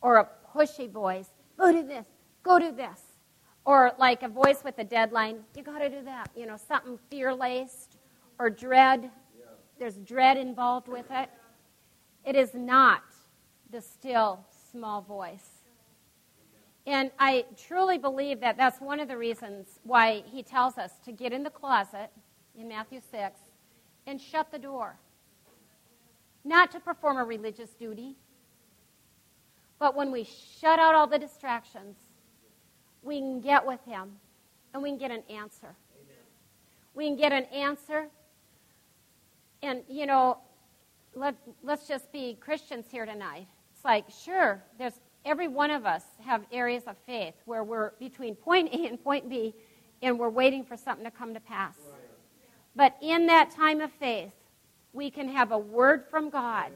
[0.00, 2.06] or a pushy voice, go do this,
[2.42, 3.00] go do this.
[3.64, 6.30] Or like a voice with a deadline, you got to do that.
[6.36, 7.96] You know, something fear laced
[8.38, 9.10] or dread.
[9.78, 11.30] There's dread involved with it.
[12.24, 13.02] It is not
[13.70, 15.48] the still small voice.
[16.86, 21.12] And I truly believe that that's one of the reasons why he tells us to
[21.12, 22.10] get in the closet
[22.58, 23.38] in Matthew 6
[24.06, 24.98] and shut the door.
[26.44, 28.16] Not to perform a religious duty,
[29.78, 30.24] but when we
[30.60, 31.96] shut out all the distractions,
[33.02, 34.12] we can get with him
[34.72, 35.74] and we can get an answer.
[36.00, 36.16] Amen.
[36.94, 38.08] We can get an answer.
[39.62, 40.38] And, you know,
[41.14, 43.46] let, let's just be Christians here tonight.
[43.74, 48.34] It's like, sure, there's every one of us have areas of faith where we're between
[48.34, 49.54] point A and point B
[50.00, 51.76] and we're waiting for something to come to pass.
[52.74, 54.32] But in that time of faith,
[54.92, 56.70] we can have a word from God.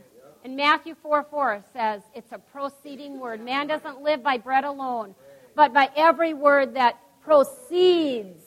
[0.44, 3.40] And Matthew 4 4 says it's a proceeding word.
[3.40, 5.14] Man doesn't live by bread alone,
[5.54, 8.42] but by every word that proceeds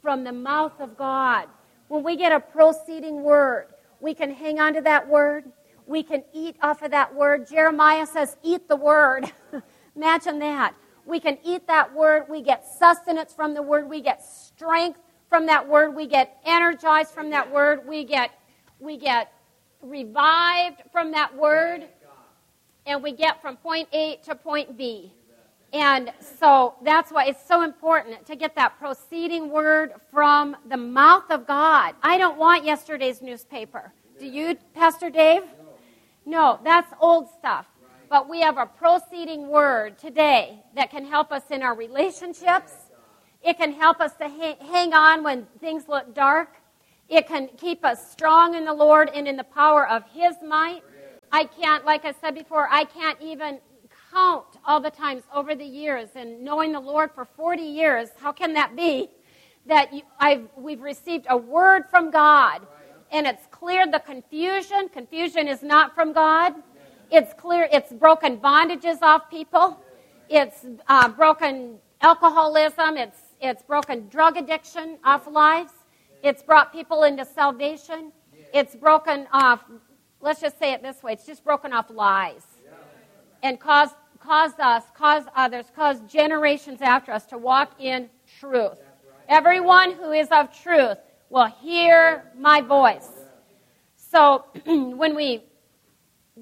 [0.00, 1.46] from the mouth of God.
[1.88, 3.66] When we get a proceeding word,
[4.00, 5.44] we can hang on to that word.
[5.86, 7.48] We can eat off of that word.
[7.48, 9.30] Jeremiah says, Eat the word.
[9.96, 10.74] Imagine that.
[11.04, 12.24] We can eat that word.
[12.28, 13.88] We get sustenance from the word.
[13.88, 15.94] We get strength from that word.
[15.94, 17.86] We get energized from that word.
[17.86, 18.30] We get,
[18.82, 19.32] we get
[19.80, 21.84] revived from that word.
[22.84, 25.12] And we get from point A to point B.
[25.72, 31.30] And so that's why it's so important to get that proceeding word from the mouth
[31.30, 31.94] of God.
[32.02, 33.92] I don't want yesterday's newspaper.
[34.18, 35.42] Do you, Pastor Dave?
[36.26, 37.66] No, that's old stuff.
[38.10, 42.72] But we have a proceeding word today that can help us in our relationships.
[43.42, 46.48] It can help us to hang on when things look dark.
[47.12, 50.80] It can keep us strong in the Lord and in the power of His might.
[51.30, 53.58] I can't, like I said before, I can't even
[54.10, 58.08] count all the times over the years and knowing the Lord for 40 years.
[58.18, 59.10] How can that be?
[59.66, 60.00] That you,
[60.56, 62.66] we've received a word from God
[63.10, 64.88] and it's cleared the confusion.
[64.88, 66.54] Confusion is not from God.
[67.10, 69.78] It's clear, it's broken bondages off people.
[70.30, 72.96] It's uh, broken alcoholism.
[72.96, 75.72] It's, it's broken drug addiction off lives.
[76.22, 78.12] It's brought people into salvation.
[78.54, 79.64] It's broken off,
[80.20, 82.44] let's just say it this way, it's just broken off lies.
[83.42, 88.08] And caused, caused us, caused others, caused generations after us to walk in
[88.38, 88.78] truth.
[89.28, 90.98] Everyone who is of truth
[91.28, 93.08] will hear my voice.
[93.96, 95.42] So when we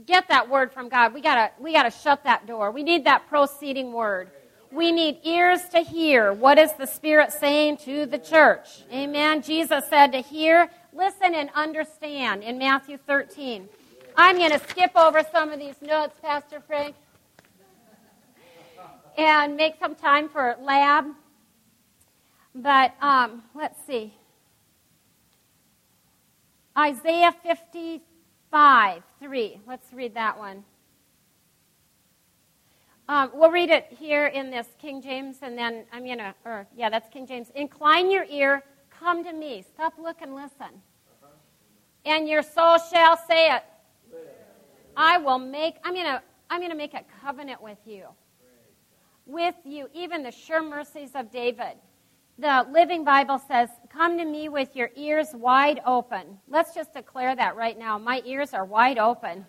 [0.05, 2.70] get that word from God, we gotta we gotta shut that door.
[2.70, 4.31] We need that proceeding word.
[4.73, 8.85] We need ears to hear what is the Spirit saying to the church.
[8.93, 9.43] Amen.
[9.43, 13.68] Jesus said to hear, listen, and understand in Matthew 13.
[14.16, 16.95] I'm going to skip over some of these notes, Pastor Frank,
[19.18, 21.07] and make some time for lab.
[22.55, 24.14] But um, let's see.
[26.79, 29.61] Isaiah 55, 3.
[29.66, 30.64] Let's read that one.
[33.11, 36.69] Um, we'll read it here in this King James, and then I'm going to, or
[36.77, 37.51] yeah, that's King James.
[37.57, 39.65] Incline your ear, come to me.
[39.75, 40.81] Stop, look, and listen.
[42.05, 43.65] And your soul shall say it.
[44.97, 48.07] I will make, I'm going to, I'm going to make a covenant with you.
[49.27, 51.79] With you, even the sure mercies of David.
[52.39, 56.39] The Living Bible says, Come to me with your ears wide open.
[56.47, 57.99] Let's just declare that right now.
[57.99, 59.45] My ears are wide open.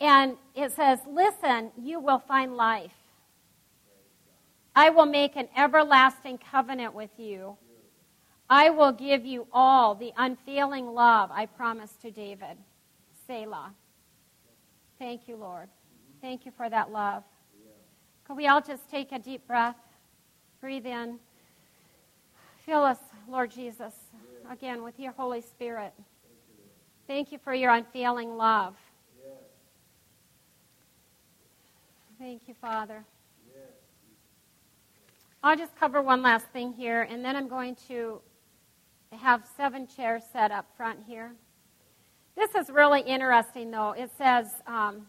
[0.00, 2.92] And it says, Listen, you will find life.
[4.74, 7.56] I will make an everlasting covenant with you.
[8.48, 12.56] I will give you all the unfailing love I promised to David.
[13.26, 13.72] Selah.
[14.98, 15.68] Thank you, Lord.
[16.20, 17.22] Thank you for that love.
[18.26, 19.76] Could we all just take a deep breath?
[20.60, 21.18] Breathe in.
[22.66, 22.98] Fill us,
[23.28, 23.92] Lord Jesus,
[24.50, 25.92] again with your Holy Spirit.
[27.06, 28.76] Thank you for your unfailing love.
[32.20, 33.02] Thank you, Father.
[35.42, 38.20] I'll just cover one last thing here, and then I'm going to
[39.10, 41.32] have seven chairs set up front here.
[42.36, 43.92] This is really interesting, though.
[43.92, 45.06] It says um,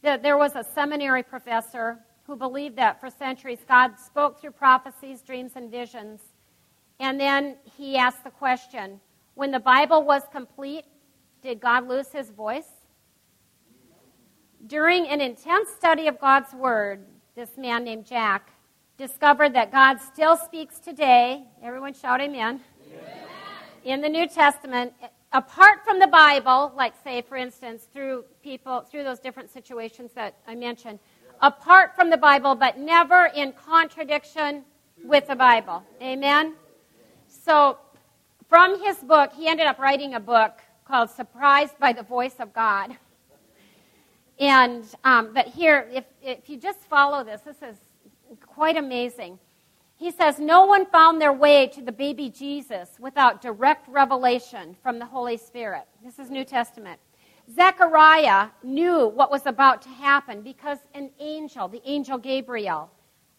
[0.00, 5.20] that there was a seminary professor who believed that for centuries God spoke through prophecies,
[5.20, 6.22] dreams, and visions.
[7.00, 8.98] And then he asked the question
[9.34, 10.86] when the Bible was complete,
[11.42, 12.73] did God lose his voice?
[14.66, 17.04] During an intense study of God's Word,
[17.34, 18.50] this man named Jack
[18.96, 21.44] discovered that God still speaks today.
[21.62, 22.60] Everyone shout amen.
[22.90, 23.02] amen.
[23.84, 24.94] In the New Testament,
[25.34, 30.36] apart from the Bible, like say, for instance, through people, through those different situations that
[30.46, 30.98] I mentioned,
[31.42, 34.64] apart from the Bible, but never in contradiction
[35.04, 35.82] with the Bible.
[36.00, 36.54] Amen?
[37.28, 37.76] So,
[38.48, 40.52] from his book, he ended up writing a book
[40.86, 42.96] called Surprised by the Voice of God.
[44.38, 47.76] And, um, but here, if, if you just follow this, this is
[48.44, 49.38] quite amazing.
[49.96, 54.98] He says, No one found their way to the baby Jesus without direct revelation from
[54.98, 55.84] the Holy Spirit.
[56.02, 56.98] This is New Testament.
[57.54, 62.90] Zechariah knew what was about to happen because an angel, the angel Gabriel,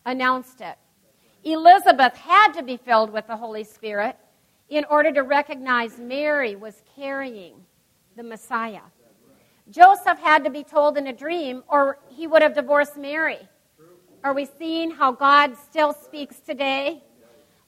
[0.06, 0.78] announced it.
[1.43, 4.16] Elizabeth had to be filled with the Holy Spirit
[4.70, 7.56] in order to recognize Mary was carrying
[8.16, 8.82] the Messiah.
[9.70, 13.39] Joseph had to be told in a dream, or he would have divorced Mary.
[14.24, 17.03] Are we seeing how God still speaks today?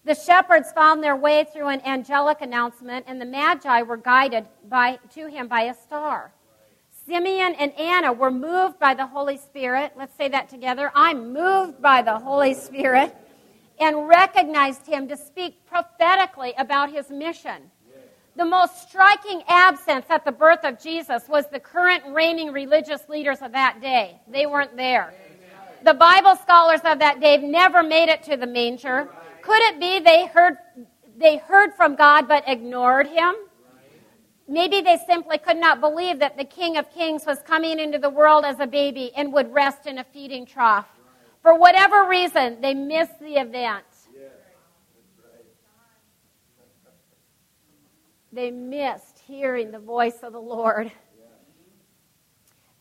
[0.06, 5.00] The shepherds found their way through an angelic announcement, and the Magi were guided by,
[5.16, 6.32] to him by a star.
[7.08, 9.94] Simeon and Anna were moved by the Holy Spirit.
[9.96, 10.92] Let's say that together.
[10.94, 13.16] I'm moved by the Holy Spirit
[13.80, 17.72] and recognized him to speak prophetically about his mission.
[18.38, 23.42] The most striking absence at the birth of Jesus was the current reigning religious leaders
[23.42, 24.22] of that day.
[24.28, 25.12] They weren't there.
[25.84, 29.10] The Bible scholars of that day never made it to the manger.
[29.42, 30.58] Could it be they heard,
[31.18, 33.34] they heard from God but ignored him?
[34.48, 38.10] Maybe they simply could not believe that the King of Kings was coming into the
[38.12, 40.86] world as a baby and would rest in a feeding trough.
[41.42, 43.86] For whatever reason, they missed the event.
[48.38, 50.92] They missed hearing the voice of the Lord.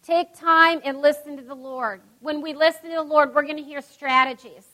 [0.02, 2.00] Take time and listen to the Lord.
[2.20, 4.66] When we listen to the Lord, we're going to hear strategies.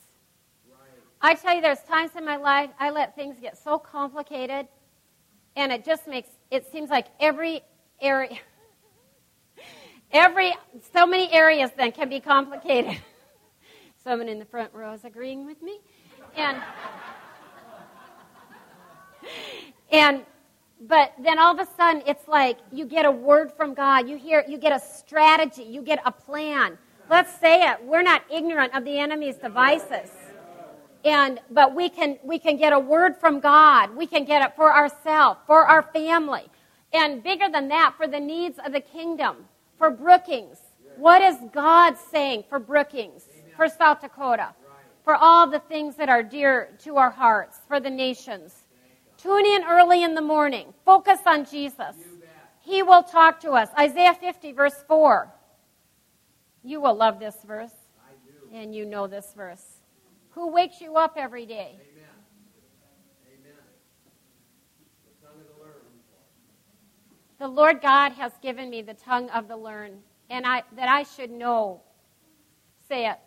[1.21, 4.67] I tell you, there's times in my life I let things get so complicated,
[5.55, 7.61] and it just makes it seems like every
[8.01, 8.37] area,
[10.11, 10.51] every
[10.93, 12.97] so many areas then can be complicated.
[14.03, 15.79] Someone in the front row is agreeing with me,
[16.35, 16.61] and
[19.89, 20.25] and
[20.87, 24.09] but then all of a sudden it's like you get a word from God.
[24.09, 26.77] You hear, you get a strategy, you get a plan.
[27.09, 27.83] Let's say it.
[27.83, 30.09] We're not ignorant of the enemy's devices.
[31.05, 33.95] And, but we can, we can get a word from God.
[33.95, 36.43] We can get it for ourselves, for our family.
[36.93, 39.37] And bigger than that, for the needs of the kingdom,
[39.77, 40.57] for Brookings.
[40.97, 43.23] What is God saying for Brookings,
[43.57, 44.53] for South Dakota,
[45.03, 48.62] for all the things that are dear to our hearts, for the nations?
[49.23, 50.73] Tune in early in the morning.
[50.83, 51.95] Focus on Jesus.
[52.59, 53.69] He will talk to us.
[53.79, 55.31] Isaiah 50, verse 4.
[56.61, 57.71] You will love this verse.
[58.51, 59.63] And you know this verse.
[60.31, 61.79] Who wakes you up every day?
[61.79, 62.09] Amen.
[63.25, 63.53] Amen.
[67.39, 69.99] The Lord God has given me the tongue of the learned,
[70.29, 71.81] and I, that I should know.
[72.89, 73.17] Say it.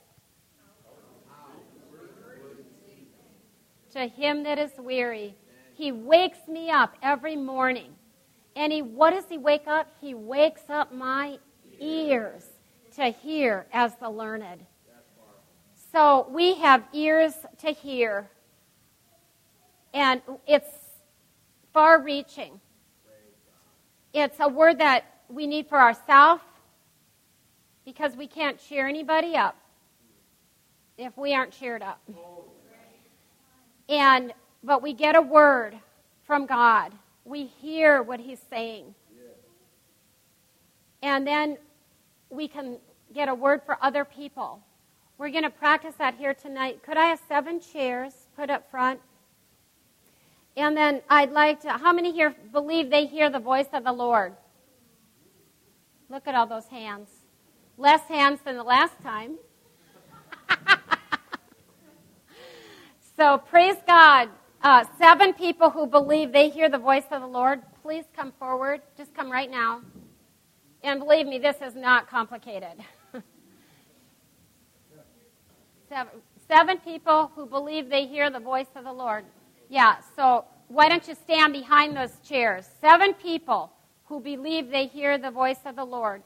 [3.93, 5.35] To him that is weary,
[5.77, 7.95] he wakes me up every morning.
[8.55, 9.87] And he, what does he wake up?
[10.01, 11.39] He wakes up my
[11.79, 12.45] ears.
[12.97, 14.65] to hear as the learned.
[15.93, 18.29] So we have ears to hear,
[19.95, 20.69] and it's
[21.73, 22.61] far reaching.
[24.13, 26.43] It's a word that we need for ourselves
[27.85, 29.57] because we can't cheer anybody up
[30.99, 32.01] if we aren't cheered up.
[33.89, 34.33] And
[34.67, 35.79] but we get a word
[36.27, 36.93] from God.
[37.25, 38.95] We hear what he's saying.
[41.03, 41.57] And then
[42.31, 42.79] we can
[43.15, 44.61] get a word for other people.
[45.19, 46.83] We're going to practice that here tonight.
[46.83, 49.01] Could I have seven chairs put up front?
[50.57, 53.93] And then I'd like to, how many here believe they hear the voice of the
[53.93, 54.33] Lord?
[56.11, 57.09] Look at all those hands.
[57.79, 59.37] Less hands than the last time.
[63.17, 64.29] so praise God.
[64.63, 68.81] Uh, seven people who believe they hear the voice of the Lord, please come forward.
[68.97, 69.83] Just come right now.
[70.83, 72.75] And believe me, this is not complicated.
[75.89, 76.13] seven,
[76.49, 79.25] seven people who believe they hear the voice of the Lord.
[79.69, 82.69] Yeah, so why don't you stand behind those chairs?
[82.81, 83.73] Seven people
[84.05, 86.23] who believe they hear the voice of the Lord.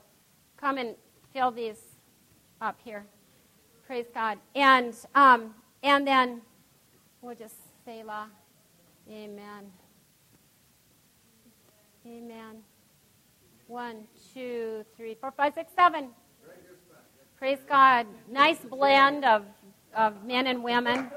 [0.57, 0.95] Come and
[1.33, 1.81] fill these
[2.61, 3.05] up here.
[3.87, 4.39] Praise God.
[4.55, 6.43] And um, and then
[7.22, 7.55] we'll just
[7.87, 8.26] la.
[9.09, 9.72] Amen.
[12.07, 12.57] Amen.
[13.66, 14.05] One,
[14.35, 16.11] two, three, four, five, six, seven.
[17.37, 18.07] Praise God.
[18.31, 19.45] Nice blend of,
[19.95, 21.11] of men and women.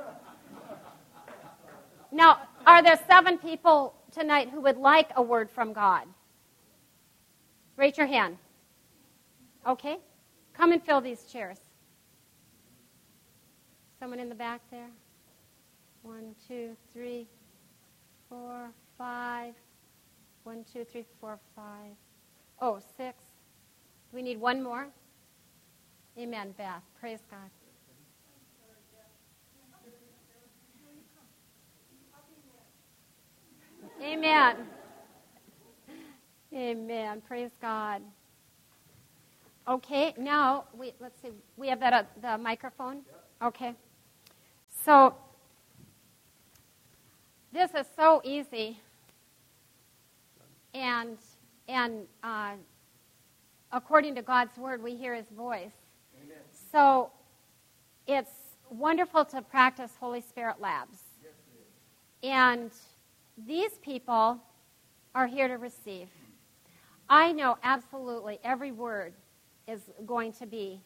[2.11, 6.03] Now, are there seven people tonight who would like a word from God?
[7.75, 8.37] Raise your hand.
[9.67, 9.97] Okay.
[10.53, 11.57] Come and fill these chairs.
[13.99, 14.89] Someone in the back there?
[16.03, 17.27] One, two, three,
[18.29, 19.53] four, five.
[20.43, 21.95] One, two, three, four, five.
[22.61, 23.17] Oh, six.
[24.11, 24.87] We need one more.
[26.17, 26.83] Amen, Beth.
[26.99, 27.49] Praise God.
[34.03, 34.57] Amen.
[36.53, 37.21] Amen.
[37.25, 38.01] Praise God.
[39.67, 41.29] Okay, now we let's see.
[41.55, 42.99] We have that uh, the microphone.
[43.41, 43.73] Okay.
[44.85, 45.15] So
[47.53, 48.79] this is so easy,
[50.73, 51.17] and
[51.67, 52.53] and uh,
[53.71, 55.71] according to God's word, we hear His voice.
[56.21, 56.37] Amen.
[56.71, 57.11] So
[58.07, 58.31] it's
[58.69, 61.31] wonderful to practice Holy Spirit labs, yes,
[62.23, 62.71] and
[63.47, 64.39] these people
[65.15, 66.07] are here to receive.
[67.09, 69.13] I know absolutely every word
[69.67, 70.81] is going to be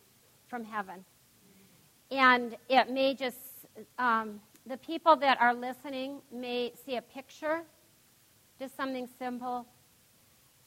[0.47, 1.05] from heaven.
[2.09, 3.37] And it may just,
[3.99, 7.61] um, the people that are listening may see a picture,
[8.59, 9.65] just something simple,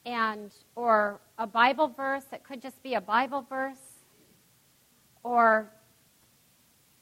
[0.07, 2.25] and or a Bible verse.
[2.33, 4.03] It could just be a Bible verse,
[5.23, 5.71] or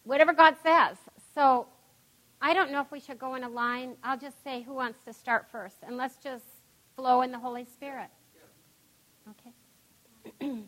[0.04, 0.96] whatever God says.
[1.34, 1.68] So
[2.42, 3.96] I don't know if we should go in a line.
[4.02, 6.44] I'll just say who wants to start first, and let's just
[6.96, 8.08] flow in the Holy Spirit.
[9.30, 10.64] Okay.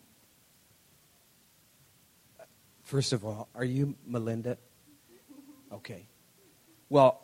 [2.83, 4.59] First of all, are you Melinda?
[5.73, 6.07] Okay.
[6.93, 7.21] Well,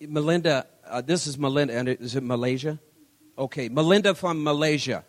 [0.00, 2.80] Melinda, uh, this is Melinda, and is it Malaysia?
[3.36, 5.04] Okay, Melinda from Malaysia.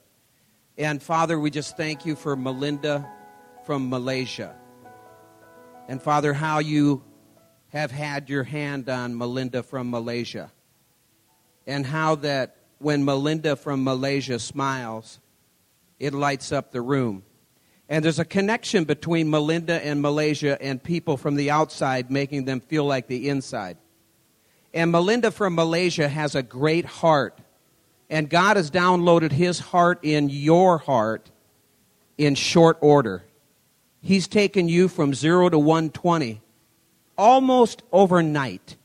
[0.78, 3.10] And Father, we just thank you for Melinda
[3.66, 4.54] from Malaysia.
[5.88, 7.06] And Father, how you
[7.70, 10.52] have had your hand on Melinda from Malaysia.
[11.66, 15.22] And how that when Melinda from Malaysia smiles,
[16.00, 17.24] it lights up the room.
[17.88, 22.60] And there's a connection between Melinda and Malaysia and people from the outside making them
[22.60, 23.78] feel like the inside.
[24.76, 27.40] And Melinda from Malaysia has a great heart.
[28.10, 31.32] And God has downloaded his heart in your heart
[32.20, 33.24] in short order.
[34.02, 36.42] He's taken you from 0 to 120
[37.18, 38.76] almost overnight.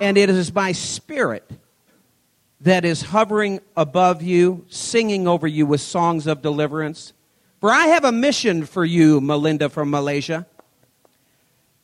[0.00, 1.50] And it is by spirit
[2.60, 7.12] that is hovering above you, singing over you with songs of deliverance
[7.60, 10.46] for I have a mission for you, Melinda from Malaysia.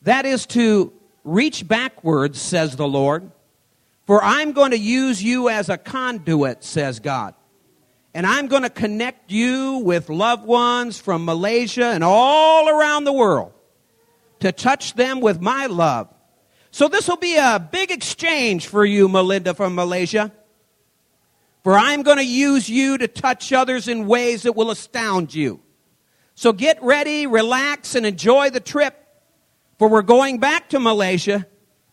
[0.03, 0.93] That is to
[1.25, 3.29] reach backwards, says the Lord.
[4.05, 7.33] For I'm going to use you as a conduit, says God.
[8.13, 13.11] And I'm going to connect you with loved ones from Malaysia and all around the
[13.11, 13.51] world
[14.39, 16.07] to touch them with my love.
[16.71, 20.31] So this will be a big exchange for you, Melinda from Malaysia.
[21.63, 25.61] For I'm going to use you to touch others in ways that will astound you.
[26.35, 29.04] So get ready, relax, and enjoy the trip.
[29.77, 31.45] For we're going back to Malaysia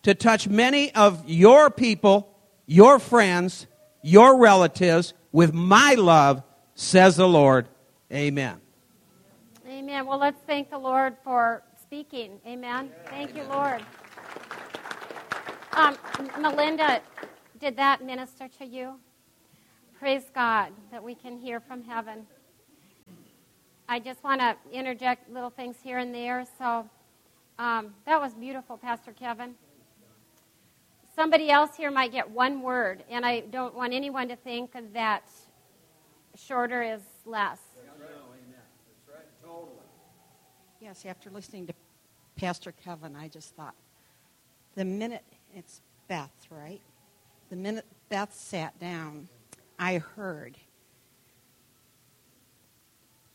[0.03, 3.67] to touch many of your people, your friends,
[4.03, 6.43] your relatives with my love,
[6.75, 7.67] says the Lord.
[8.13, 8.61] Amen.
[9.69, 10.07] Amen.
[10.07, 12.41] Well, let's thank the Lord for speaking.
[12.47, 12.91] Amen.
[13.07, 13.83] Thank you, Lord.
[15.73, 15.97] Um,
[16.41, 17.01] Melinda,
[17.59, 18.95] did that minister to you?
[19.99, 22.27] Praise God that we can hear from heaven.
[23.89, 26.45] I just want to interject little things here and there.
[26.59, 26.89] So
[27.63, 29.55] um, that was beautiful, Pastor Kevin.
[31.15, 35.23] Somebody else here might get one word, and I don't want anyone to think that
[36.35, 37.61] shorter is less.
[40.81, 41.75] Yes, after listening to
[42.35, 43.77] Pastor Kevin, I just thought
[44.75, 46.81] the minute it's Beth, right?
[47.51, 49.29] The minute Beth sat down,
[49.79, 50.59] I heard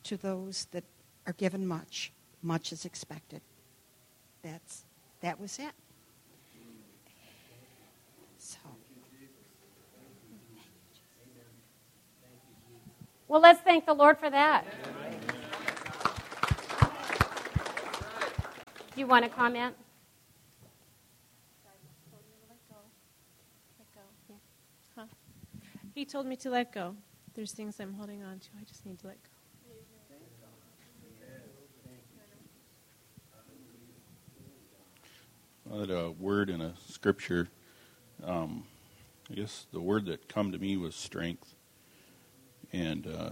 [0.04, 0.84] to those that
[1.26, 2.12] are given much,
[2.42, 3.40] much is expected.
[4.48, 4.84] That's
[5.20, 5.74] that was it.
[8.38, 8.60] So
[13.28, 14.64] Well, let's thank the Lord for that.
[18.96, 19.76] Do you want to comment?
[25.94, 26.96] He told me to let go.
[27.34, 28.48] There's things I'm holding on to.
[28.62, 29.37] I just need to let go.
[35.76, 37.50] Had a word in a scripture.
[38.24, 38.64] Um,
[39.30, 41.56] I guess the word that come to me was strength,
[42.72, 43.30] and uh,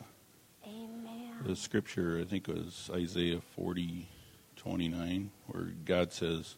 [0.66, 1.34] Amen.
[1.46, 4.10] the scripture I think was Isaiah forty
[4.56, 6.56] twenty nine, where God says,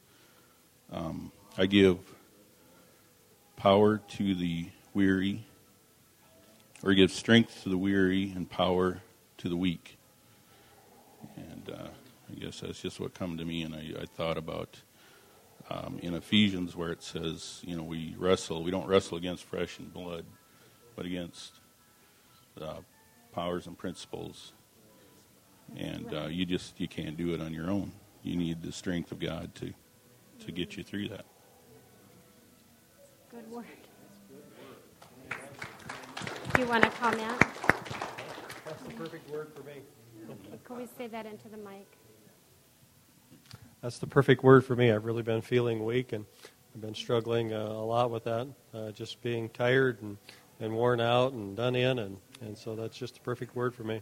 [0.92, 2.00] um, "I give
[3.56, 5.46] power to the weary,
[6.84, 9.02] or give strength to the weary and power
[9.38, 9.98] to the weak."
[11.36, 11.88] And uh,
[12.32, 14.82] I guess that's just what come to me, and I, I thought about
[15.70, 19.80] um, in Ephesians where it says, you know, we wrestle, we don't wrestle against flesh
[19.80, 20.26] and blood,
[20.96, 21.60] but against
[22.62, 22.78] uh,
[23.34, 24.54] powers and principles.
[25.76, 27.92] And uh, you just you can't do it on your own.
[28.24, 29.74] You need the strength of God to
[30.46, 31.26] to get you through that.
[33.30, 33.66] Good word.
[36.54, 37.40] Do you want to comment?
[38.66, 39.82] That's the perfect word for me.
[40.64, 41.86] Can we say that into the mic?
[43.88, 44.92] That's the perfect word for me.
[44.92, 46.26] I've really been feeling weak and
[46.76, 50.18] I've been struggling uh, a lot with that, uh, just being tired and,
[50.60, 52.00] and worn out and done in.
[52.00, 54.02] And, and so that's just the perfect word for me.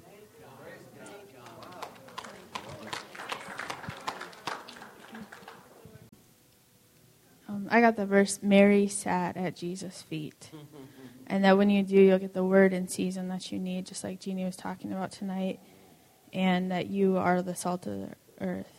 [7.47, 10.49] Um, I got the verse Mary sat at Jesus' feet.
[11.27, 14.03] and that when you do, you'll get the word in season that you need, just
[14.03, 15.59] like Jeannie was talking about tonight.
[16.33, 18.09] And that you are the salt of the
[18.41, 18.74] earth.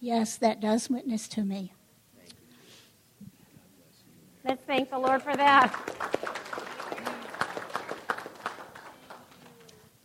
[0.00, 0.18] Yes.
[0.18, 1.72] Yes, that does witness to me.
[4.44, 5.74] Let's thank the Lord for that.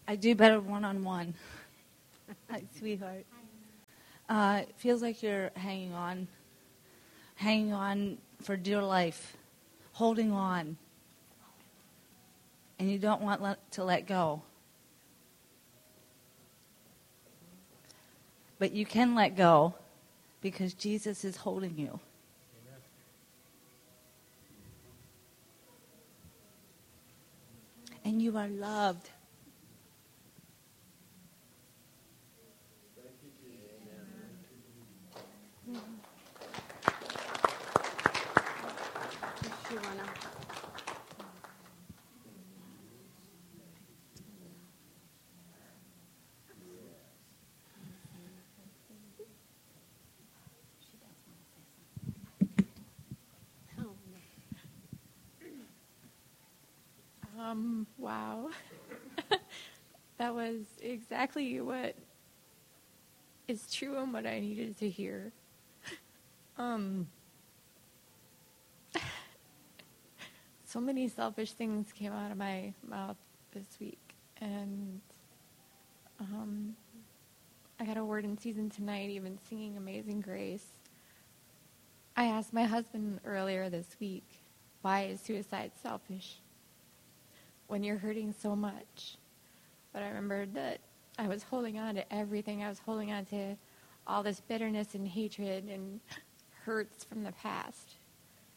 [0.08, 1.36] I do better one on one.
[2.78, 3.26] Sweetheart.
[4.28, 6.28] Uh, it feels like you're hanging on,
[7.36, 9.38] hanging on for dear life,
[9.94, 10.78] holding on,
[12.80, 14.42] and you don't want let, to let go.
[18.58, 19.76] But you can let go
[20.42, 22.00] because Jesus is holding you.
[28.04, 29.10] And you are loved.
[57.52, 58.49] Um, wow.
[60.18, 61.95] that was exactly what
[63.45, 65.32] is true and what I needed to hear.
[66.58, 67.08] Um,
[70.66, 73.16] so many selfish things came out of my mouth
[73.52, 74.99] this week, and
[76.20, 76.76] um,
[77.80, 80.68] I got a word in season tonight, even singing Amazing Grace.
[82.16, 84.26] I asked my husband earlier this week,
[84.82, 86.41] why is suicide selfish?
[87.72, 89.15] When you're hurting so much.
[89.93, 90.80] But I remembered that
[91.17, 92.61] I was holding on to everything.
[92.63, 93.55] I was holding on to
[94.05, 96.01] all this bitterness and hatred and
[96.65, 97.95] hurts from the past.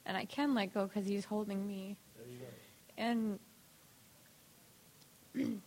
[0.05, 1.97] And I can let go because he's holding me.
[2.99, 3.39] And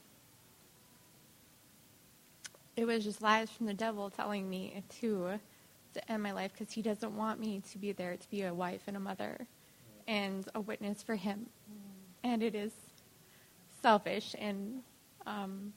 [2.75, 5.39] it was just lies from the devil telling me to
[5.93, 8.53] to end my life because he doesn't want me to be there to be a
[8.53, 9.47] wife and a mother
[10.05, 11.45] and a witness for him.
[12.25, 12.73] And it is
[13.81, 14.81] selfish and
[15.25, 15.73] um,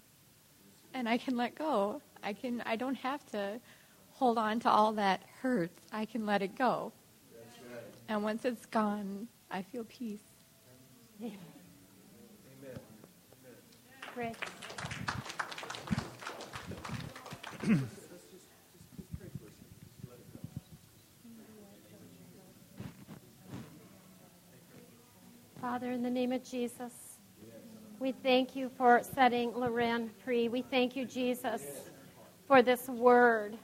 [0.94, 2.00] and I can let go.
[2.22, 3.60] I can I don't have to
[4.10, 5.82] hold on to all that hurts.
[5.92, 6.92] I can let it go.
[8.08, 10.20] And once it's gone, I feel peace.
[11.20, 11.38] Amen.
[14.14, 14.36] Great.
[25.60, 27.09] Father, in the name of Jesus,
[28.00, 30.48] we thank you for setting Loren free.
[30.48, 31.62] We thank you, Jesus,
[32.48, 33.58] for this word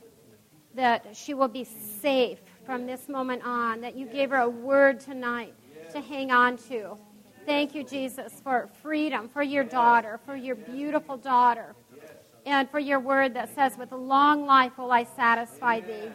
[0.75, 5.01] that she will be safe from this moment on, that you gave her a word
[5.01, 5.55] tonight
[5.91, 6.99] to hang on to.
[7.47, 11.75] Thank you, Jesus, for freedom for your daughter, for your beautiful daughter,
[12.45, 16.11] and for your word that says, With long life will I satisfy thee.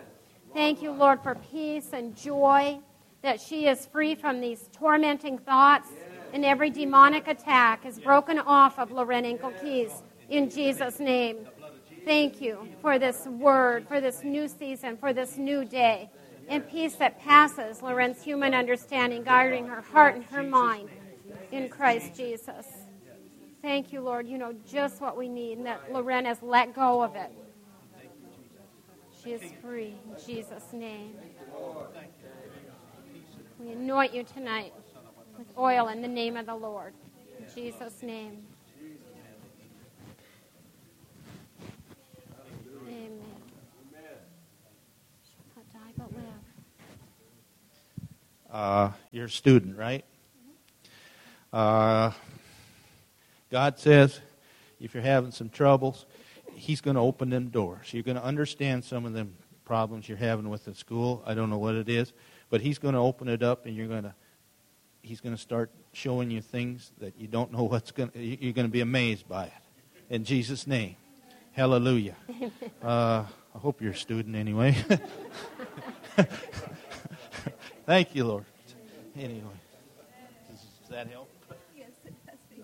[0.54, 2.78] Thank you, Lord, for peace and joy,
[3.24, 5.90] that she is free from these tormenting thoughts,
[6.34, 11.48] and every demonic attack is broken off of Loren Inkle Keys in Jesus' name.
[12.06, 16.10] Thank you for this word, for this new season, for this new day,
[16.48, 20.90] and peace that passes Loren's human understanding, guarding her heart and her mind
[21.52, 22.66] in Christ Jesus.
[23.62, 24.28] Thank you, Lord.
[24.28, 27.32] You know just what we need, and that Loren has let go of it.
[29.24, 31.14] She is free in Jesus' name.
[33.60, 34.74] We anoint you tonight
[35.38, 36.94] with oil in the name of the Lord.
[37.40, 38.44] In Jesus' name.
[42.88, 43.20] Amen.
[48.52, 50.04] Uh, you're a student, right?
[51.54, 52.12] Uh,
[53.50, 54.20] God says
[54.80, 56.06] if you're having some troubles,
[56.54, 57.94] He's going to open them doors.
[57.94, 61.24] You're going to understand some of them problems you're having with the school.
[61.26, 62.12] I don't know what it is,
[62.50, 64.14] but He's going to open it up, and you're going to
[65.02, 68.10] He's going to start showing you things that you don't know what's going.
[68.12, 69.54] to You're going to be amazed by it.
[70.10, 70.96] In Jesus' name,
[71.54, 72.16] Hallelujah.
[72.84, 73.24] Uh,
[73.54, 74.76] I hope you're a student anyway.
[77.86, 78.46] Thank you, Lord.
[79.16, 79.42] Anyway,
[80.50, 81.30] does, does that help?
[81.78, 82.38] Yes, it does.
[82.50, 82.64] Do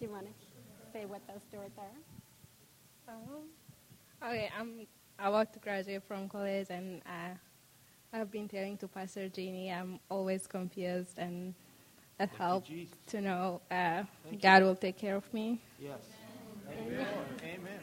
[0.00, 0.32] you want to
[0.92, 3.14] say what those doors are?
[3.14, 3.48] Um,
[4.24, 4.88] okay, I'm
[5.20, 7.34] about to graduate from college, and uh,
[8.16, 11.52] I've been telling to Pastor Jeannie I'm always confused, and
[12.16, 12.70] that helped
[13.08, 14.04] to know uh,
[14.40, 15.60] God will take care of me.
[15.80, 15.98] Yes.
[16.70, 17.06] Amen.
[17.42, 17.80] Amen.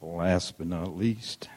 [0.00, 1.50] Last but not least,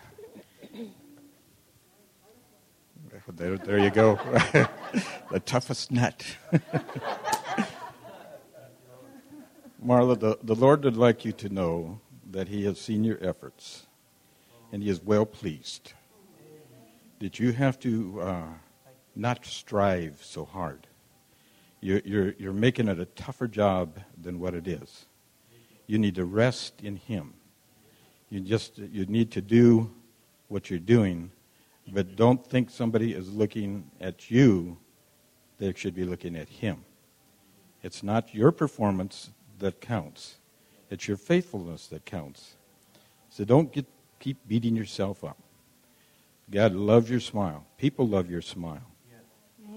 [3.30, 4.16] there, there you go.
[5.32, 6.26] the toughest nut.
[9.84, 12.02] Marla, the, the Lord would like you to know
[12.32, 13.88] that He has seen your efforts
[14.72, 15.94] and He is well pleased.
[17.20, 18.48] That you have to uh,
[19.16, 20.88] not strive so hard.
[21.82, 25.06] You're, you're, you're making it a tougher job than what it is.
[25.88, 27.34] You need to rest in Him.
[28.30, 29.92] You just you need to do
[30.50, 31.32] what you're doing,
[31.88, 34.78] but don't think somebody is looking at you.
[35.58, 36.84] They should be looking at Him.
[37.82, 40.38] It's not your performance that counts.
[40.90, 42.56] It's your faithfulness that counts.
[43.30, 43.86] So don't get,
[44.20, 45.38] keep beating yourself up.
[46.50, 47.66] God loves your smile.
[47.78, 48.82] People love your smile.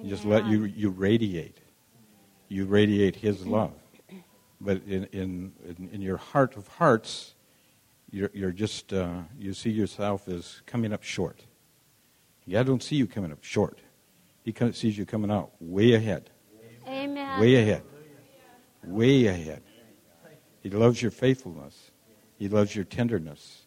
[0.03, 1.59] You just let you you radiate.
[2.49, 3.73] You radiate His love.
[4.61, 7.35] But in in in, in your heart of hearts,
[8.11, 11.45] you're, you're just uh, you see yourself as coming up short.
[12.51, 13.79] God don't see you coming up short.
[14.45, 16.31] He sees you coming out way ahead.
[16.87, 17.41] Amen.
[17.41, 17.83] Way ahead.
[18.85, 19.63] Way ahead.
[20.63, 21.91] He loves your faithfulness.
[22.39, 23.63] He loves your tenderness.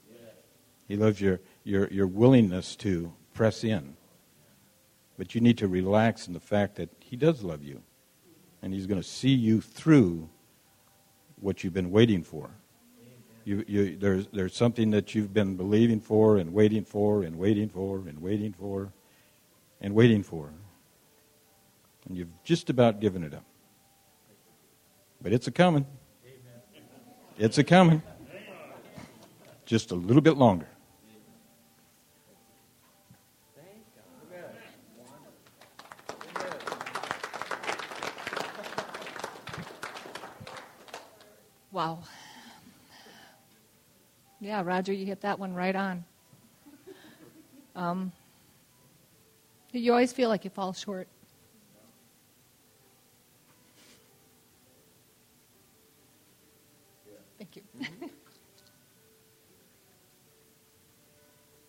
[0.88, 3.98] He loves your, your, your willingness to press in.
[5.18, 7.82] But you need to relax in the fact that He does love you.
[8.62, 10.30] And He's going to see you through
[11.40, 12.50] what you've been waiting for.
[13.44, 17.70] You, you, there's, there's something that you've been believing for and waiting for and waiting
[17.70, 18.92] for and waiting for
[19.82, 20.52] and waiting for.
[22.08, 23.46] And you've just about given it up.
[25.22, 25.86] But it's a coming.
[27.38, 28.02] It's a coming.
[29.66, 30.68] Just a little bit longer.
[41.72, 42.00] Wow.
[44.40, 46.06] Yeah, Roger, you hit that one right on.
[47.76, 48.14] Um,
[49.74, 51.10] you always feel like you fall short.
[57.38, 57.64] Thank you.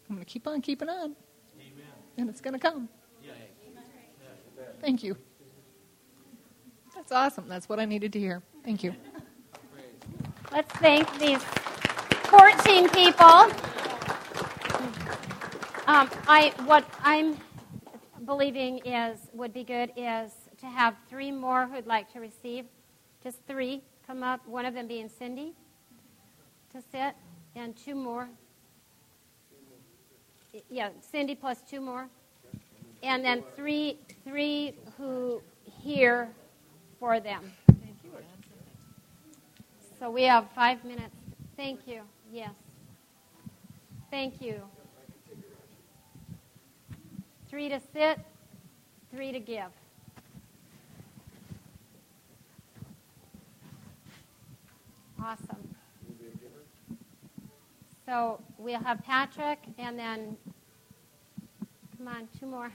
[0.09, 1.15] I'm going to keep on keeping on.
[2.19, 2.89] and it's going to come.
[4.81, 5.17] Thank you.
[6.95, 7.49] That's awesome.
[7.49, 8.43] That's what I needed to hear.
[8.65, 8.95] Thank you.
[10.53, 13.51] Let's thank these 14 people.
[15.89, 17.37] Um, I what I'm
[18.25, 22.65] believing is would be good is to have three more who'd like to receive.
[23.23, 24.47] Just three come up.
[24.49, 25.55] One of them being Cindy
[26.73, 27.15] to sit,
[27.55, 28.29] and two more.
[30.71, 32.09] Yeah, Cindy plus two more,
[33.03, 35.43] and then three three who
[35.83, 36.29] hear
[36.99, 37.53] for them.
[37.67, 38.11] Thank you.
[39.99, 41.15] So we have five minutes.
[41.57, 42.03] Thank you.
[42.33, 42.51] Yes.
[44.11, 44.63] Thank you.
[47.49, 48.19] Three to sit,
[49.11, 49.71] three to give.
[55.23, 55.66] Awesome.
[58.07, 60.37] So we'll have Patrick and then,
[61.99, 62.71] come on, two more.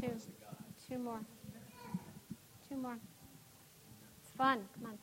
[0.00, 0.10] two,
[0.88, 1.20] two more.
[2.66, 2.96] Two more.
[4.22, 4.60] It's fun.
[4.80, 4.98] Come on.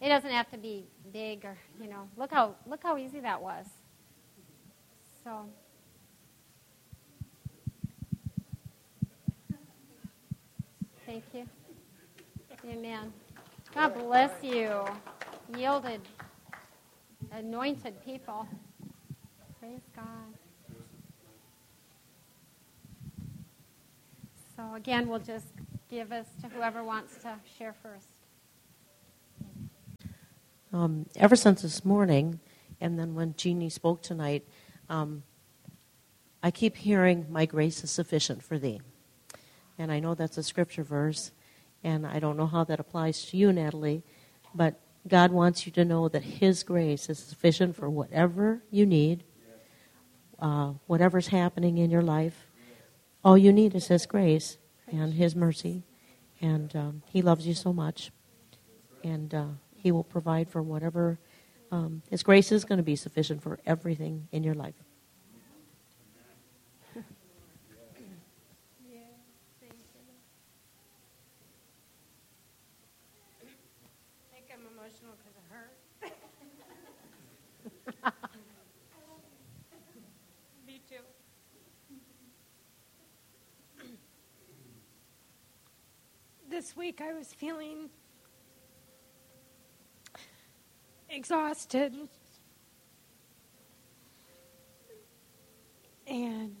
[0.00, 2.08] It doesn't have to be big or you know.
[2.16, 3.66] Look how look how easy that was.
[5.22, 5.46] So.
[11.14, 11.48] Thank
[12.64, 12.68] you.
[12.68, 13.12] Amen.
[13.72, 14.84] God bless you.
[15.56, 16.00] Yielded,
[17.30, 18.48] anointed people.
[19.60, 20.04] Praise God.
[24.56, 25.46] So again, we'll just
[25.88, 28.08] give us to whoever wants to share first.
[30.72, 32.40] Um, ever since this morning,
[32.80, 34.48] and then when Jeannie spoke tonight,
[34.88, 35.22] um,
[36.42, 38.80] I keep hearing, My grace is sufficient for thee.
[39.78, 41.32] And I know that's a scripture verse,
[41.82, 44.02] and I don't know how that applies to you, Natalie,
[44.54, 49.24] but God wants you to know that His grace is sufficient for whatever you need,
[50.38, 52.46] uh, whatever's happening in your life.
[53.24, 54.58] All you need is His grace
[54.90, 55.82] and His mercy,
[56.40, 58.12] and um, He loves you so much,
[59.02, 61.18] and uh, He will provide for whatever.
[61.74, 64.76] Um, his grace is going to be sufficient for everything in your life.
[66.94, 67.00] I
[74.32, 75.72] think I'm emotional because it hurt.
[80.66, 80.96] Me too.
[86.50, 87.88] This week I was feeling
[91.08, 91.94] exhausted.
[96.06, 96.54] And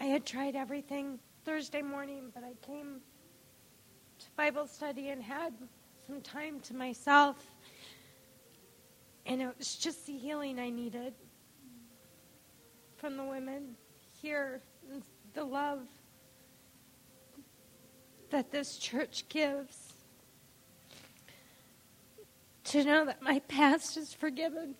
[0.00, 3.02] I had tried everything Thursday morning, but I came
[4.20, 5.52] to Bible study and had
[6.12, 7.36] some time to myself.
[9.24, 11.14] And it was just the healing I needed
[12.96, 13.76] from the women
[14.20, 14.60] here,
[15.32, 15.80] the love
[18.28, 19.94] that this church gives.
[22.64, 24.74] To know that my past is forgiven.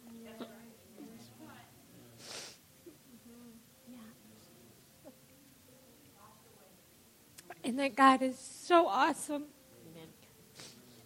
[7.65, 9.45] And that God is so awesome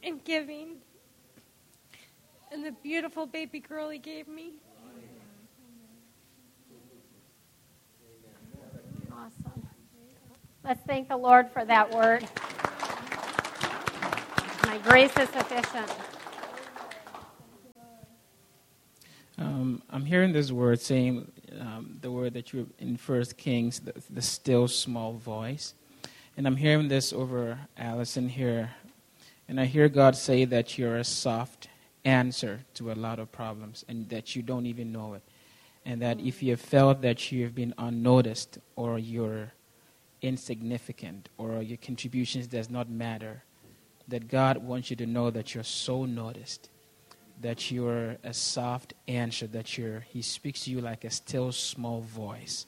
[0.06, 0.76] and giving.
[2.52, 4.52] And the beautiful baby girl He gave me.
[9.12, 9.66] Awesome.
[10.64, 12.26] Let's thank the Lord for that word.
[14.66, 15.90] My grace is sufficient.
[19.38, 21.30] Um, I'm hearing this word saying
[21.60, 25.74] um, the word that you in First Kings, the, the still small voice,
[26.36, 28.70] and I'm hearing this over Allison here,
[29.48, 31.68] and I hear God say that you're a soft
[32.04, 35.22] answer to a lot of problems, and that you don't even know it,
[35.84, 39.52] and that if you have felt that you have been unnoticed or you're
[40.22, 43.42] insignificant or your contributions does not matter,
[44.08, 46.70] that God wants you to know that you're so noticed
[47.40, 52.00] that you're a soft answer, that you're, he speaks to you like a still small
[52.00, 52.66] voice.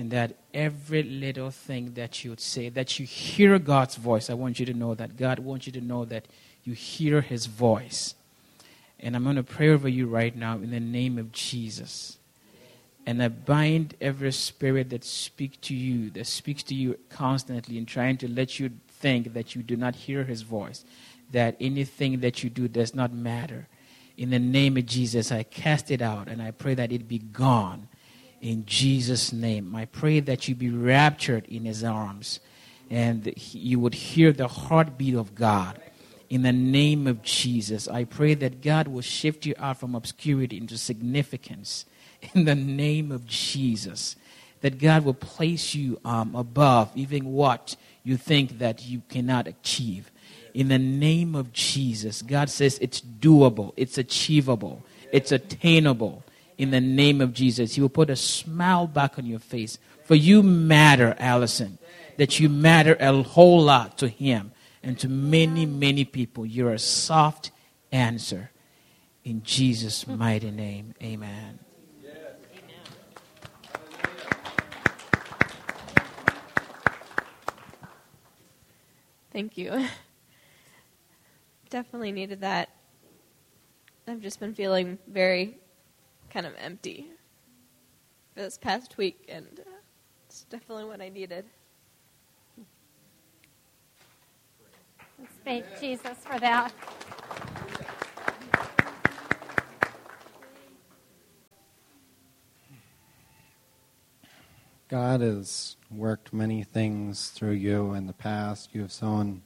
[0.00, 4.34] And that every little thing that you would say, that you hear God's voice, I
[4.34, 6.24] want you to know that God wants you to know that
[6.64, 8.14] you hear his voice.
[8.98, 12.16] And I'm going to pray over you right now in the name of Jesus.
[13.04, 17.86] And I bind every spirit that speaks to you, that speaks to you constantly and
[17.86, 20.82] trying to let you think that you do not hear his voice,
[21.30, 23.68] that anything that you do does not matter
[24.16, 27.18] in the name of Jesus, I cast it out and I pray that it be
[27.18, 27.88] gone.
[28.40, 32.40] In Jesus' name, I pray that you be raptured in his arms
[32.90, 35.80] and you would hear the heartbeat of God.
[36.30, 40.56] In the name of Jesus, I pray that God will shift you out from obscurity
[40.56, 41.84] into significance.
[42.34, 44.16] In the name of Jesus,
[44.60, 50.10] that God will place you um, above even what you think that you cannot achieve.
[50.54, 54.82] In the name of Jesus, God says it's doable, it's achievable,
[55.12, 56.22] it's attainable.
[56.60, 59.78] In the name of Jesus, He will put a smile back on your face.
[60.04, 61.78] For you matter, Allison,
[62.18, 64.52] that you matter a whole lot to Him
[64.82, 66.44] and to many, many people.
[66.44, 67.50] You're a soft
[67.90, 68.50] answer.
[69.24, 71.60] In Jesus' mighty name, amen.
[79.32, 79.86] Thank you.
[81.70, 82.68] Definitely needed that.
[84.06, 85.56] I've just been feeling very
[86.30, 87.08] kind of empty
[88.34, 89.70] for this past week, and uh,
[90.26, 91.44] it's definitely what I needed.
[95.18, 96.72] Let's thank Jesus for that.
[104.88, 108.70] God has worked many things through you in the past.
[108.72, 109.42] You have sown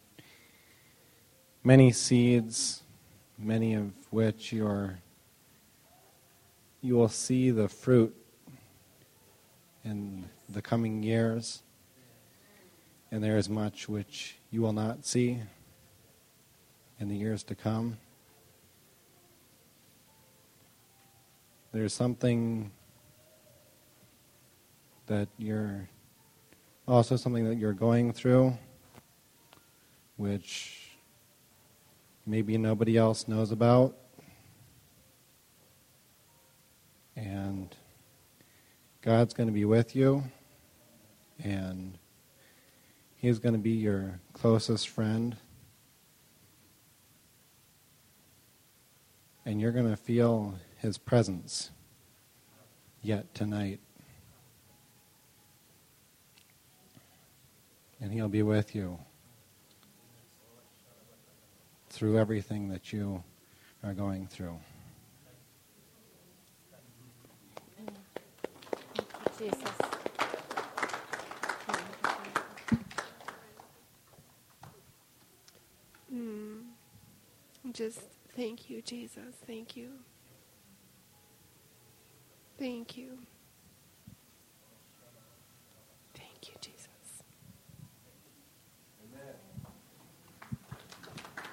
[1.63, 2.83] many seeds,
[3.39, 5.01] many of which you are
[6.85, 8.15] you will see the fruit
[9.87, 11.63] in the coming years.
[13.11, 15.41] And there is much which you will not see
[17.01, 17.97] in the years to come.
[21.73, 22.71] There's something
[25.07, 25.89] that you're
[26.87, 28.59] also something that you're going through,
[30.19, 30.91] which
[32.27, 33.97] maybe nobody else knows about.
[37.17, 37.75] And
[39.03, 40.25] God's going to be with you,
[41.43, 41.99] and
[43.17, 45.37] He's going to be your closest friend.
[49.47, 51.71] And you're going to feel His presence
[53.03, 53.81] yet tonight.
[58.05, 58.99] and He'll be with you
[61.89, 63.25] through everything that you
[63.83, 64.59] are going through.
[69.39, 69.59] Jesus.
[76.15, 76.63] Mm.
[77.73, 78.01] Just
[78.37, 79.35] thank you, Jesus.
[79.47, 79.91] Thank you.
[82.59, 83.19] Thank you.
[86.15, 86.89] Thank you, Jesus.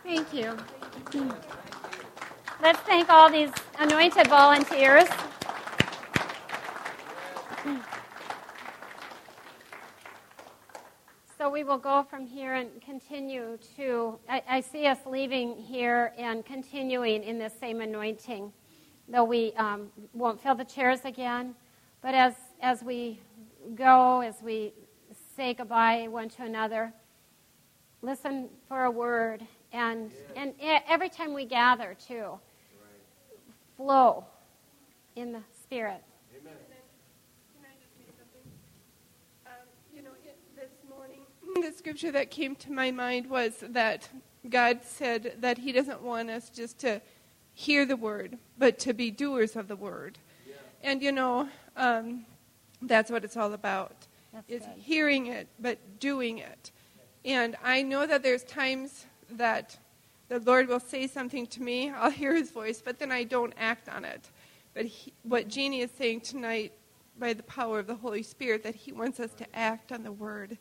[0.03, 0.57] Thank you.
[2.61, 5.07] Let's thank all these anointed volunteers.
[11.42, 14.20] So we will go from here and continue to.
[14.30, 18.54] I, I see us leaving here and continuing in this same anointing,
[19.10, 21.56] though we um, won't fill the chairs again.
[22.04, 23.22] But as, as we
[23.74, 24.72] go, as we
[25.36, 26.94] say goodbye one to another,
[28.04, 29.42] listen for a word.
[29.74, 30.54] And, and
[30.88, 32.38] every time we gather, too,
[33.78, 34.26] flow
[35.16, 36.04] in the Spirit.
[39.92, 41.20] You know, it, this morning,
[41.62, 44.09] the scripture that came to my mind was that
[44.49, 47.01] God said that He doesn't want us just to
[47.53, 50.18] hear the word, but to be doers of the word.
[50.84, 52.26] And you know, um,
[52.82, 53.95] that's what it's all about.
[54.34, 54.78] That's is good.
[54.78, 56.72] hearing it, but doing it.
[57.24, 59.78] And I know that there's times that
[60.30, 63.53] the Lord will say something to me, I'll hear His voice, but then I don't
[63.57, 64.30] act on it.
[64.74, 66.72] But he, what Jeannie is saying tonight,
[67.22, 70.11] by the power of the Holy Spirit, that He wants us to act on the
[70.11, 70.57] Word,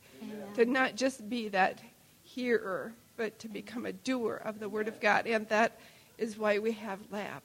[0.54, 1.80] to not just be that
[2.22, 5.26] hearer, but to become a doer of the Word of God.
[5.26, 5.80] And that
[6.18, 7.42] is why we have Lab.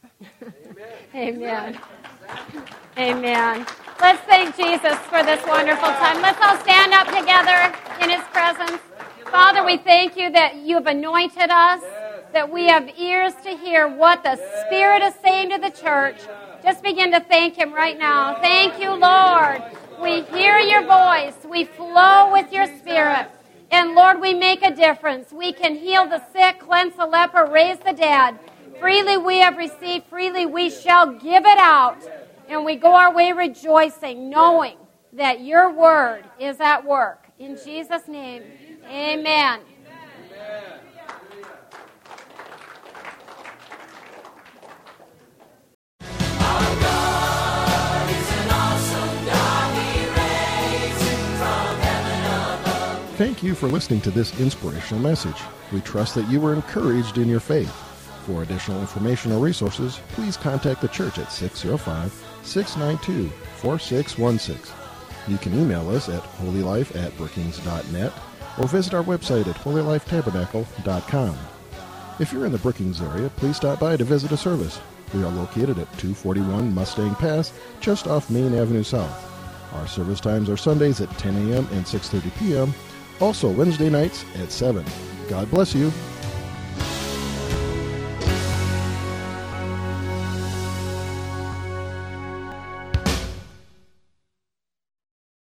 [1.15, 1.79] Amen.
[2.97, 3.65] Amen.
[4.01, 6.21] Let's thank Jesus for this wonderful time.
[6.21, 8.81] Let's all stand up together in his presence.
[9.31, 11.81] Father, we thank you that you have anointed us,
[12.33, 14.35] that we have ears to hear what the
[14.65, 16.19] Spirit is saying to the church.
[16.65, 18.41] Just begin to thank him right now.
[18.41, 19.61] Thank you, Lord.
[20.01, 21.35] We hear your voice.
[21.47, 23.29] We flow with your Spirit.
[23.69, 25.31] And Lord, we make a difference.
[25.31, 28.39] We can heal the sick, cleanse the leper, raise the dead.
[28.79, 31.99] Freely we have received, freely we shall give it out.
[32.49, 34.77] And we go our way rejoicing, knowing
[35.13, 37.27] that your word is at work.
[37.37, 38.41] In Jesus' name,
[38.89, 39.59] amen.
[53.15, 55.37] Thank you for listening to this inspirational message.
[55.71, 57.73] We trust that you were encouraged in your faith.
[58.25, 62.11] For additional information or resources, please contact the church at 605
[62.43, 64.75] 692 4616.
[65.27, 68.11] You can email us at holylife at brookings.net
[68.59, 71.37] or visit our website at holylifetabernacle.com.
[72.19, 74.79] If you're in the Brookings area, please stop by to visit a service.
[75.15, 79.31] We are located at 241 Mustang Pass, just off Main Avenue South.
[79.73, 81.65] Our service times are Sundays at 10 a.m.
[81.71, 82.73] and 6:30 p.m.
[83.21, 84.83] Also Wednesday nights at 7.
[85.29, 85.89] God bless you.